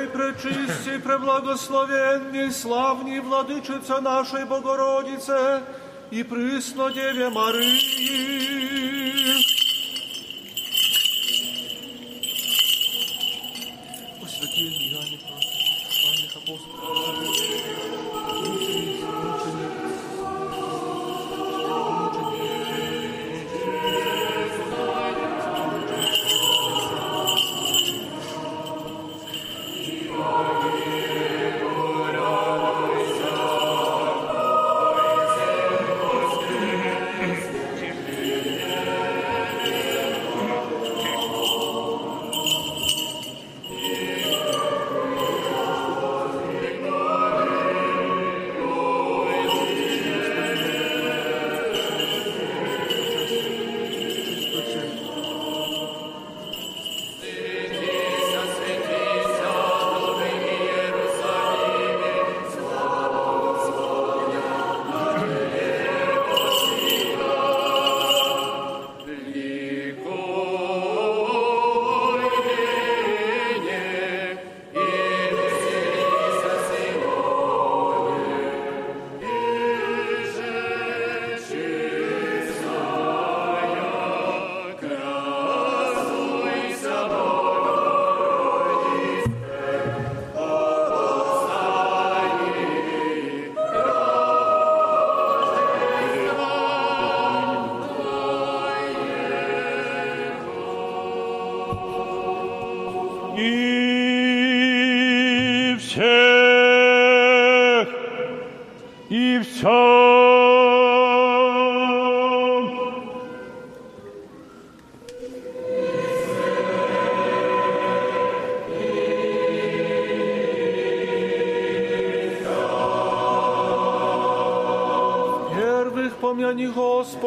пресвятей, 0.02 0.08
пречистей, 0.08 1.00
преблагословенней, 1.00 2.52
славней 2.52 3.20
владычице 3.20 4.02
нашей 4.02 4.46
Богородице 4.46 5.62
и 6.10 6.24
присно 6.24 6.92
Деве 6.92 7.30
Марии. 7.30 8.31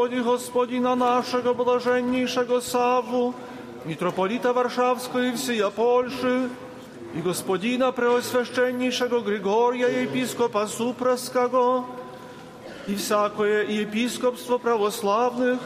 Gospodzi, 0.05 0.23
Gospodina 0.23 0.97
naszego 0.97 1.55
blażenniejszego 1.55 2.61
Sawu, 2.61 3.33
mitropolita 3.87 4.53
warszawskiego 4.53 5.23
i 5.23 5.33
wsija 5.33 5.71
Polszy, 5.71 6.49
i 7.15 7.23
gospodina 7.23 7.93
preosвященнейшego 7.93 9.21
Grygoria, 9.21 9.87
episkopa 9.87 10.67
Supraskiego, 10.67 11.85
i 12.89 12.97
wsakoje 12.97 13.65
i 13.65 13.83
episkopstwo 13.83 14.59
prawosławnych, 14.59 15.59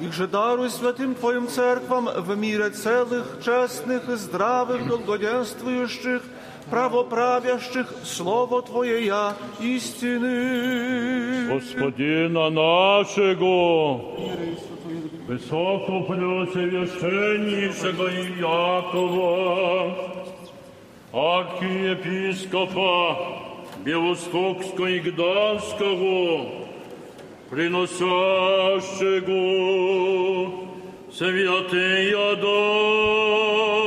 их 0.00 0.12
же 0.12 0.28
даруй 0.28 0.70
святым 0.70 1.14
Твоим 1.14 1.48
церквам 1.48 2.10
в 2.16 2.36
мире 2.36 2.68
целых, 2.70 3.24
честных 3.44 4.08
и 4.10 4.16
здравых, 4.16 4.86
благоденствующих, 4.86 6.22
правоправящих 6.70 7.86
Слово 8.04 8.60
Твое 8.62 9.06
я 9.06 9.34
истины. 9.60 11.27
Господина 11.48 12.50
нашего, 12.50 14.00
высоко 15.26 16.02
пресвященнейшего 16.02 18.08
Якова, 18.38 19.94
архиепископа 21.12 23.16
Белостокского 23.84 24.86
и 24.86 25.00
Гданского, 25.00 26.46
приносящего 27.50 30.50
святые 31.12 32.36
дары 32.36 33.77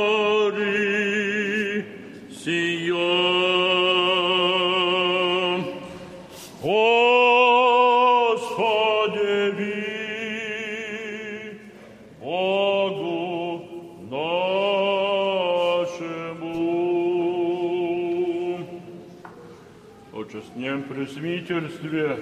Пресвитерстве, 21.53 22.17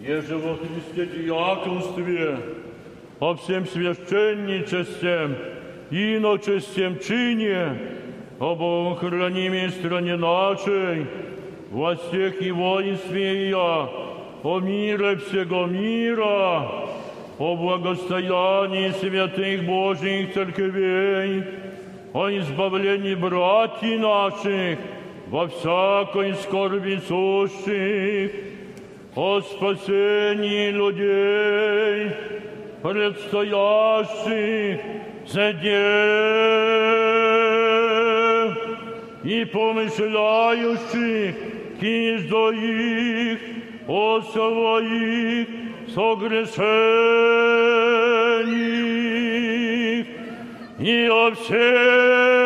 еже 0.00 0.36
во 0.36 0.56
Христе 0.56 1.06
диаконстве, 1.06 2.38
о 3.20 3.34
всем 3.34 3.66
священничестве, 3.66 5.30
иночестем 5.90 6.98
чине, 6.98 7.78
об 8.38 8.62
охранимой 8.62 9.70
стране 9.70 10.16
нашей, 10.16 11.06
властях 11.70 12.42
и 12.42 12.50
воинстве 12.50 13.50
я, 13.50 13.88
о 14.42 14.60
мире 14.60 15.16
всего 15.16 15.66
мира, 15.66 16.88
о 17.38 17.56
благостоянии 17.56 18.90
святых 19.00 19.64
Божьих 19.64 20.34
церквей, 20.34 21.44
о 22.12 22.28
избавлении 22.28 23.14
братьев 23.14 24.00
наших 24.00 24.78
во 25.32 25.48
всякой 25.48 26.34
скорби 26.34 27.00
сущих, 27.08 28.30
о 29.16 29.40
спасении 29.40 30.70
людей, 30.70 32.12
предстоящих 32.82 34.80
за 35.26 35.52
и 39.24 39.44
помышляющих 39.46 41.34
кизо 41.80 42.50
их 42.50 43.38
о 43.88 44.20
своих 44.20 45.48
согрешениях 45.94 46.56
и 50.78 51.08
о 51.08 51.30
всех 51.34 52.42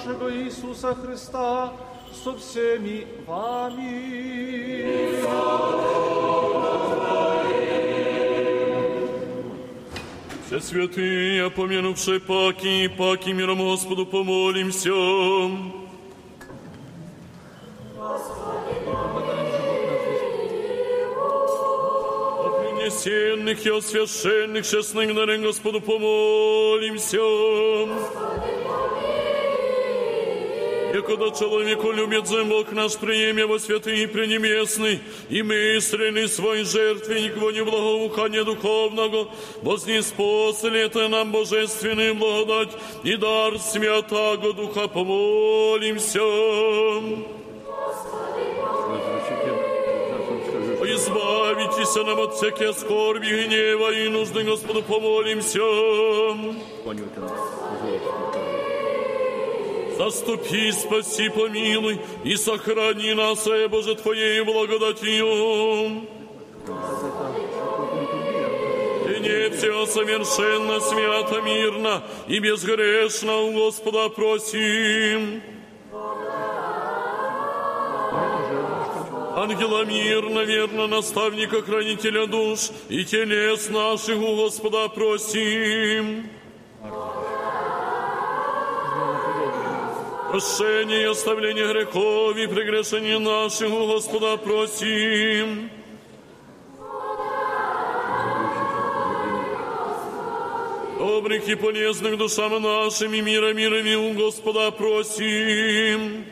нашего 0.00 0.34
Иисуса 0.34 0.94
Христа 0.94 1.72
со 2.24 2.34
всеми 2.38 3.06
вами. 3.26 5.20
Все 10.46 10.60
святые, 10.60 11.50
помянувшие 11.50 12.20
паки, 12.20 12.88
паки 12.88 13.30
миром 13.30 13.58
Господу 13.58 14.06
помолимся. 14.06 14.94
О 14.94 15.50
принесенных 22.60 23.66
и 23.66 23.70
о 23.70 23.82
священных 23.82 24.66
честных 24.66 25.14
дарен 25.14 25.42
Господу 25.42 25.82
помолимся. 25.82 27.18
Якода 31.01 31.31
человеку 31.31 31.91
любит 31.91 32.29
Бог 32.47 32.71
наш 32.73 32.95
приеме 32.95 33.47
во 33.47 33.57
святый 33.57 34.03
и 34.03 34.05
пренеместный, 34.05 34.99
и 35.29 35.41
мысленный 35.41 36.27
свой 36.27 36.63
жертвенник 36.63 37.37
во 37.37 37.51
неблагоухание 37.51 38.43
духовного, 38.43 39.27
вознеспосли 39.63 40.79
это 40.79 41.07
нам 41.07 41.31
божественную 41.31 42.13
благодать 42.13 42.69
и 43.03 43.15
дар 43.15 43.57
святаго 43.57 44.53
Духа 44.53 44.87
помолимся. 44.87 46.19
Избавитесь 50.83 51.95
нам 51.95 52.19
от 52.19 52.35
всякой 52.35 52.73
скорби, 52.75 53.45
гнева 53.45 53.91
и 53.91 54.07
нужды, 54.07 54.43
Господу, 54.43 54.83
помолимся. 54.83 55.61
Заступи, 59.97 60.71
спаси, 60.71 61.29
помилуй 61.29 61.99
и 62.23 62.35
сохрани 62.35 63.13
нас, 63.13 63.45
О 63.47 63.67
Боже, 63.69 63.95
Твоей 63.95 64.41
благодатью. 64.43 66.07
И 69.07 69.19
не 69.19 69.49
все 69.49 69.85
совершенно, 69.85 70.79
свято, 70.79 71.41
мирно 71.41 72.03
и 72.27 72.39
безгрешно 72.39 73.37
у 73.41 73.53
Господа 73.53 74.09
просим. 74.09 75.41
Ангела 79.35 79.85
мирно, 79.85 80.39
верно, 80.39 80.87
наставника, 80.87 81.61
хранителя 81.61 82.27
душ 82.27 82.69
и 82.89 83.03
телес 83.03 83.69
наших 83.69 84.17
у 84.17 84.35
Господа 84.35 84.87
просим. 84.89 86.29
Прощение 90.31 91.01
и 91.01 91.05
оставление 91.07 91.67
грехов 91.73 92.37
и 92.37 92.47
прегрешений 92.47 93.19
наших 93.19 93.69
у 93.69 93.85
Господа 93.85 94.37
просим. 94.37 95.69
Добрых 100.97 101.49
и 101.49 101.55
полезных 101.55 102.17
душам 102.17 102.61
нашим 102.61 103.13
и 103.13 103.19
мира 103.19 103.53
мирами 103.53 103.95
у 103.95 104.13
Господа 104.13 104.71
просим. 104.71 106.23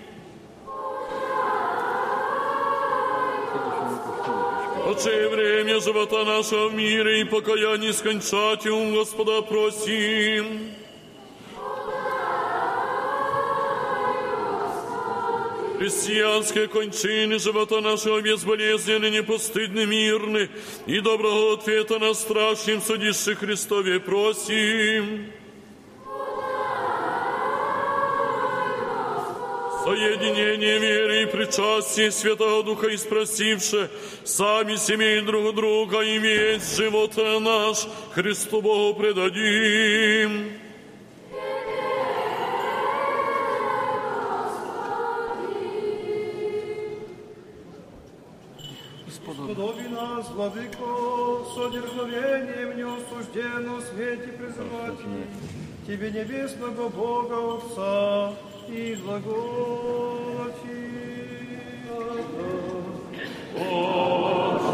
Отче, 4.88 5.28
время 5.28 5.82
живота 5.82 6.24
нашего 6.24 6.70
в 6.70 6.74
мире 6.74 7.20
и 7.20 7.24
покаяние 7.26 7.92
скончать 7.92 8.66
у 8.66 8.94
Господа 8.94 9.42
просим. 9.42 10.79
Христианские 15.80 16.68
кончины 16.68 17.40
живота 17.40 17.80
нашего 17.80 18.20
безболезненны, 18.20 19.10
непостыдны, 19.12 19.86
мирны, 19.86 20.50
и 20.86 21.00
доброго 21.00 21.54
ответа 21.54 22.00
на 22.00 22.14
страшном 22.14 22.82
судище 22.82 23.34
Христове 23.34 24.02
просим. 24.02 25.32
Соединение 29.86 30.80
веры 30.80 31.24
и 31.24 31.26
причастие 31.28 32.12
Святого 32.12 32.62
Духа 32.62 32.88
и 32.88 32.98
спросивши, 32.98 33.90
сами 34.26 34.76
семей 34.76 35.22
друг 35.22 35.56
друга 35.56 36.02
и 36.02 36.20
весь 36.20 36.76
живот 36.76 37.16
наш 37.16 37.88
Христу 38.14 38.62
Богу 38.62 39.00
предадим. 39.00 40.59
Сподоби 49.50 49.88
нас, 49.88 50.30
Владыко, 50.30 51.44
содержанием 51.56 52.78
неосужденно 52.78 53.82
свете 53.82 54.32
призывать 54.34 55.00
Тебе 55.88 56.12
небесного 56.12 56.88
Бога 56.90 57.56
Отца 57.58 58.34
и 58.68 58.94
глаголати. 58.94 60.20
Яко 63.60 64.69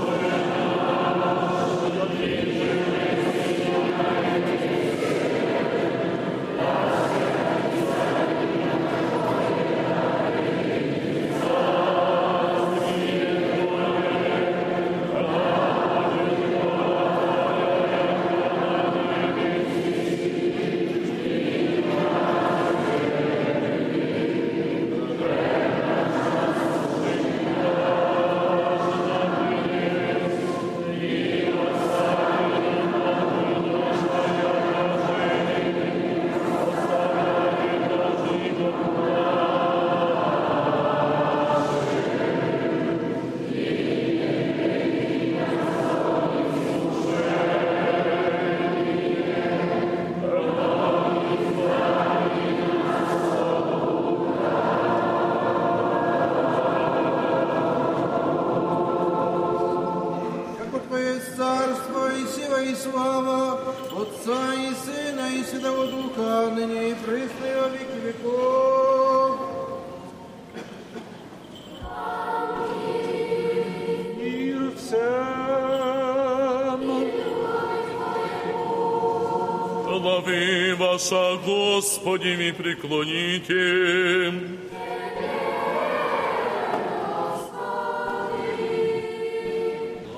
Главы 81.04 81.04
ваша, 81.04 81.38
Господи, 81.44 82.36
ми 82.36 82.52
преклоните. 82.52 84.32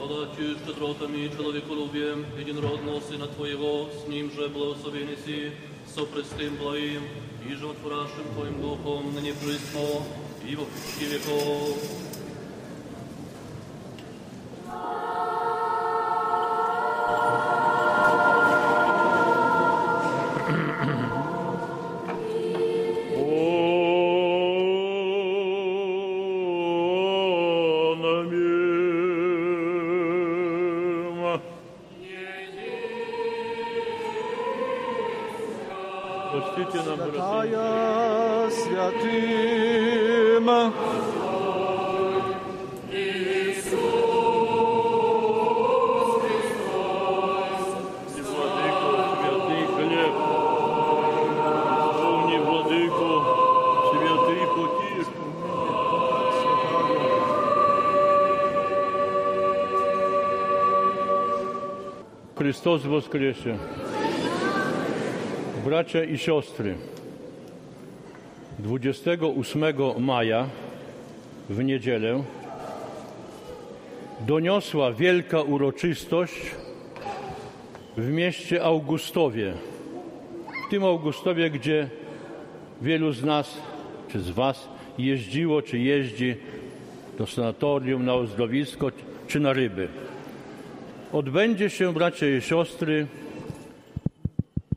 Отдачу 0.02 0.58
щедротами 0.64 1.24
и 1.24 1.30
человеколюбием 1.36 2.26
единородного 2.38 3.00
Сына 3.00 3.26
Твоего, 3.26 3.88
с 3.90 4.08
Ним 4.08 4.30
же 4.30 4.48
благословен 4.48 5.08
си, 5.24 5.50
со 5.94 6.06
престым 6.06 6.56
благим 6.56 7.02
и 7.48 7.54
животворящим 7.54 8.26
Твоим 8.34 8.62
Духом, 8.62 9.14
ныне 9.14 9.32
присно 9.32 9.86
и 10.48 10.54
во 10.54 10.64
веки 10.64 11.04
веков. 11.12 11.75
Помилуйте 36.67 36.89
нам, 36.89 36.97
братья. 36.97 38.49
святым. 38.49 40.17
Христос 62.37 62.85
воскресе! 62.85 63.57
Bracia 65.67 66.03
i 66.03 66.17
siostry, 66.17 66.75
28 68.59 69.63
maja 69.99 70.47
w 71.49 71.63
niedzielę 71.63 72.23
doniosła 74.27 74.91
wielka 74.91 75.41
uroczystość 75.41 76.33
w 77.97 78.09
mieście 78.11 78.63
Augustowie. 78.63 79.53
W 80.67 80.69
tym 80.71 80.83
Augustowie, 80.83 81.49
gdzie 81.49 81.89
wielu 82.81 83.11
z 83.11 83.23
nas, 83.23 83.57
czy 84.07 84.19
z 84.19 84.29
Was 84.29 84.69
jeździło, 84.97 85.61
czy 85.61 85.79
jeździ 85.79 86.35
do 87.17 87.25
sanatorium, 87.25 88.05
na 88.05 88.15
uzdrowisko, 88.15 88.91
czy 89.27 89.39
na 89.39 89.53
ryby. 89.53 89.87
Odbędzie 91.13 91.69
się, 91.69 91.93
bracia 91.93 92.37
i 92.37 92.41
siostry, 92.41 93.07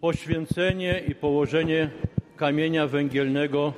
poświęcenie 0.00 1.02
i 1.08 1.14
położenie 1.14 1.90
kamienia 2.36 2.86
węgielnego 2.86 3.72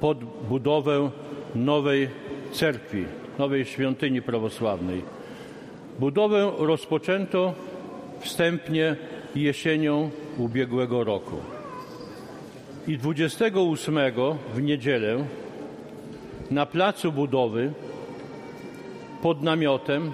pod 0.00 0.24
budowę 0.24 1.10
nowej 1.54 2.08
cerkwi, 2.52 3.04
nowej 3.38 3.64
świątyni 3.64 4.22
prawosławnej. 4.22 5.02
Budowę 5.98 6.52
rozpoczęto 6.58 7.54
wstępnie 8.20 8.96
jesienią 9.34 10.10
ubiegłego 10.38 11.04
roku. 11.04 11.36
I 12.86 12.98
28 12.98 13.98
w 14.54 14.62
niedzielę 14.62 15.24
na 16.50 16.66
placu 16.66 17.12
budowy 17.12 17.72
pod 19.22 19.42
namiotem 19.42 20.12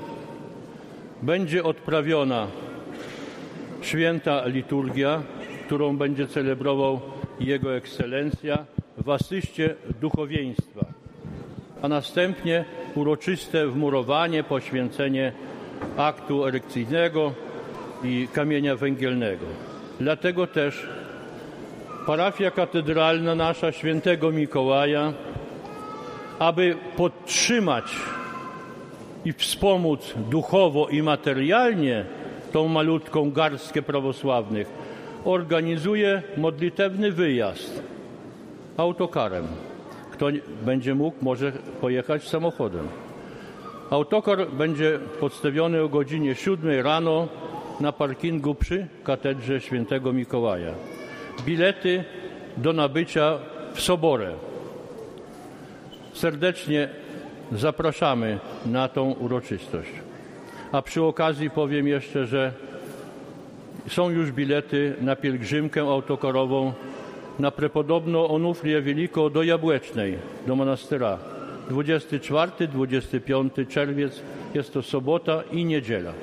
będzie 1.22 1.64
odprawiona 1.64 2.46
święta 3.84 4.46
liturgia, 4.46 5.22
którą 5.66 5.96
będzie 5.96 6.26
celebrował 6.26 7.00
Jego 7.40 7.76
Ekscelencja 7.76 8.64
w 8.98 9.10
asyście 9.10 9.74
duchowieństwa, 10.00 10.86
a 11.82 11.88
następnie 11.88 12.64
uroczyste 12.94 13.66
wmurowanie, 13.66 14.44
poświęcenie 14.44 15.32
aktu 15.96 16.44
erekcyjnego 16.44 17.32
i 18.04 18.28
kamienia 18.32 18.76
węgielnego. 18.76 19.46
Dlatego 20.00 20.46
też 20.46 20.88
parafia 22.06 22.50
katedralna 22.50 23.34
nasza 23.34 23.72
świętego 23.72 24.30
Mikołaja, 24.30 25.12
aby 26.38 26.76
podtrzymać 26.96 27.84
i 29.24 29.32
wspomóc 29.32 30.14
duchowo 30.30 30.88
i 30.88 31.02
materialnie 31.02 32.04
tą 32.54 32.68
malutką 32.68 33.30
garstkę 33.30 33.82
prawosławnych, 33.82 34.68
organizuje 35.24 36.22
modlitewny 36.36 37.12
wyjazd 37.12 37.82
autokarem. 38.76 39.46
Kto 40.12 40.26
będzie 40.64 40.94
mógł, 40.94 41.16
może 41.22 41.52
pojechać 41.80 42.28
samochodem. 42.28 42.88
Autokar 43.90 44.50
będzie 44.50 44.98
podstawiony 45.20 45.82
o 45.82 45.88
godzinie 45.88 46.34
7 46.34 46.80
rano 46.80 47.28
na 47.80 47.92
parkingu 47.92 48.54
przy 48.54 48.86
katedrze 49.04 49.60
świętego 49.60 50.12
Mikołaja. 50.12 50.72
Bilety 51.46 52.04
do 52.56 52.72
nabycia 52.72 53.38
w 53.74 53.80
Soborę. 53.80 54.34
serdecznie 56.12 56.88
zapraszamy 57.52 58.38
na 58.66 58.88
tą 58.88 59.12
uroczystość. 59.12 60.03
A 60.73 60.81
przy 60.81 61.03
okazji 61.03 61.49
powiem 61.49 61.87
jeszcze, 61.87 62.27
że 62.27 62.53
są 63.87 64.09
już 64.09 64.31
bilety 64.31 64.95
na 65.01 65.15
pielgrzymkę 65.15 65.81
autokarową 65.81 66.73
na 67.39 67.51
prepodobno 67.51 68.29
Onufrię 68.29 68.81
Wielko 68.81 69.29
do 69.29 69.43
Jabłecznej, 69.43 70.17
do 70.47 70.55
monastyra. 70.55 71.17
24-25 71.69 73.67
czerwiec 73.67 74.21
jest 74.53 74.73
to 74.73 74.81
sobota 74.81 75.43
i 75.51 75.65
niedziela. 75.65 76.13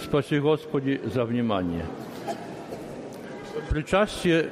Spasi 0.00 0.40
Господи 0.40 0.98
za 1.06 1.24
wнимание. 1.24 1.82
Pryczastie 3.68 4.44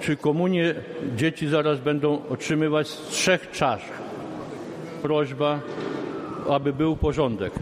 czy 0.00 0.16
komunię 0.16 0.74
dzieci 1.16 1.48
zaraz 1.48 1.80
będą 1.80 2.22
otrzymywać 2.28 2.88
z 2.88 3.08
trzech 3.08 3.50
czasz. 3.50 3.82
Prośba, 5.02 5.60
aby 6.49 6.73
był 6.73 6.95
porządek. 6.95 7.53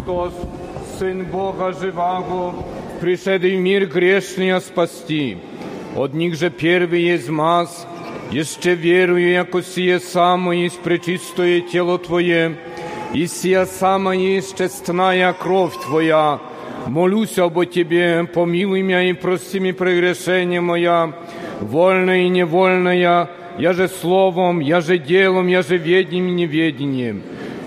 Христос, 0.00 0.32
Сын 0.98 1.26
Бога 1.26 1.70
живаго, 1.78 2.54
пришедший 2.98 3.58
в 3.58 3.60
мир 3.60 3.84
грешный, 3.84 4.52
а 4.52 4.60
спасти. 4.60 5.36
От 5.94 6.14
них 6.14 6.34
же 6.34 6.48
первый 6.48 7.02
есть 7.02 7.28
маз, 7.28 7.86
еще 8.30 8.74
верую, 8.74 9.30
яко 9.30 9.62
сие 9.62 10.00
само 10.00 10.54
есть 10.54 10.80
пречистое 10.80 11.60
тело 11.60 11.98
Твое, 11.98 12.56
и 13.12 13.26
сия 13.26 13.66
сама 13.66 14.14
есть 14.14 14.56
честная 14.56 15.34
кровь 15.34 15.74
Твоя. 15.84 16.40
Молюсь 16.86 17.38
обо 17.38 17.66
Тебе, 17.66 18.24
помилуй 18.24 18.80
меня 18.80 19.02
и 19.02 19.12
прости 19.12 19.60
мне 19.60 19.74
прегрешение 19.74 20.62
моя, 20.62 21.12
вольная 21.60 22.22
и 22.22 22.30
невольная, 22.30 23.28
я 23.58 23.72
же 23.74 23.88
словом, 23.88 24.60
я 24.60 24.80
же 24.80 24.96
делом, 24.96 25.48
я 25.48 25.60
же 25.60 25.76
ведением 25.76 26.28
и 26.28 26.32
неведением. 26.32 27.22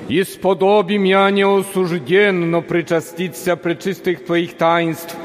И 0.07 0.23
сподобим 0.23 1.03
я 1.03 1.30
не 1.30 1.43
осужден, 1.43 2.49
но 2.49 2.61
причаститься 2.61 3.55
пречистых 3.55 4.26
Твоих 4.26 4.57
таинств 4.57 5.15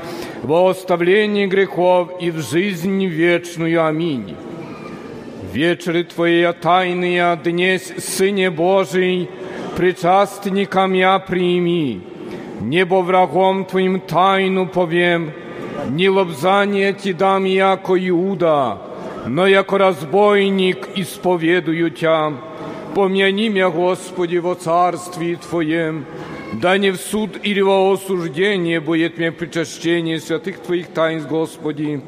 во 0.43 0.69
оставлении 0.69 1.47
грехов 1.47 2.11
и 2.21 2.31
в 2.31 2.41
жизнь 2.43 3.05
вечную. 3.07 3.87
Аминь. 3.87 4.37
Вечеры 5.55 6.05
Твои 6.05 6.53
тайные 6.53 7.41
днесь, 7.43 7.95
Сыне 7.99 8.51
Божий, 8.51 9.31
причастникам 9.77 10.93
я 10.93 11.19
прими. 11.19 12.03
Небо 12.61 12.97
врагом 12.97 13.65
Твоим 13.65 14.01
тайну 14.01 14.67
повем, 14.67 15.33
не 15.89 16.09
лобзание 16.11 16.93
Ти 16.93 17.13
дам, 17.13 17.45
яко 17.45 17.95
Иуда, 18.09 18.79
но 19.27 19.47
яко 19.47 19.79
разбойник 19.79 20.89
исповедую 20.95 21.91
Тя. 21.91 22.33
Помяни 22.95 23.49
меня, 23.49 23.71
Господи, 23.71 24.37
во 24.37 24.55
царстве 24.55 25.37
Твоем, 25.37 26.05
да 26.53 26.79
не 26.79 26.91
в 26.91 26.97
суд 26.97 27.39
или 27.43 27.61
во 27.61 27.93
осуждение 27.93 28.81
будет 28.81 29.19
мне 29.19 29.33
причащение 29.33 30.21
святых 30.21 30.59
Твоих 30.59 30.89
таинств, 30.89 31.29
Господи, 31.29 32.01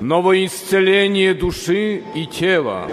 но 0.00 0.22
во 0.22 0.34
исцеление 0.44 1.34
души 1.34 2.02
и 2.14 2.26
тела. 2.26 2.88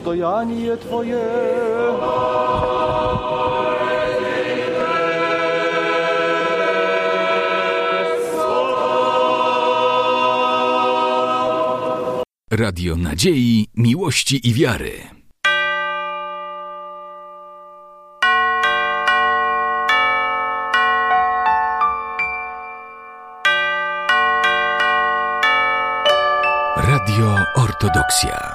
Dostojanie 0.00 0.76
Twoje. 0.76 1.20
Radio 12.50 12.96
Nadziei, 12.96 13.66
Miłości 13.74 14.48
i 14.48 14.54
Wiary. 14.54 14.92
Radio 26.76 27.36
Ortodoksja. 27.56 28.49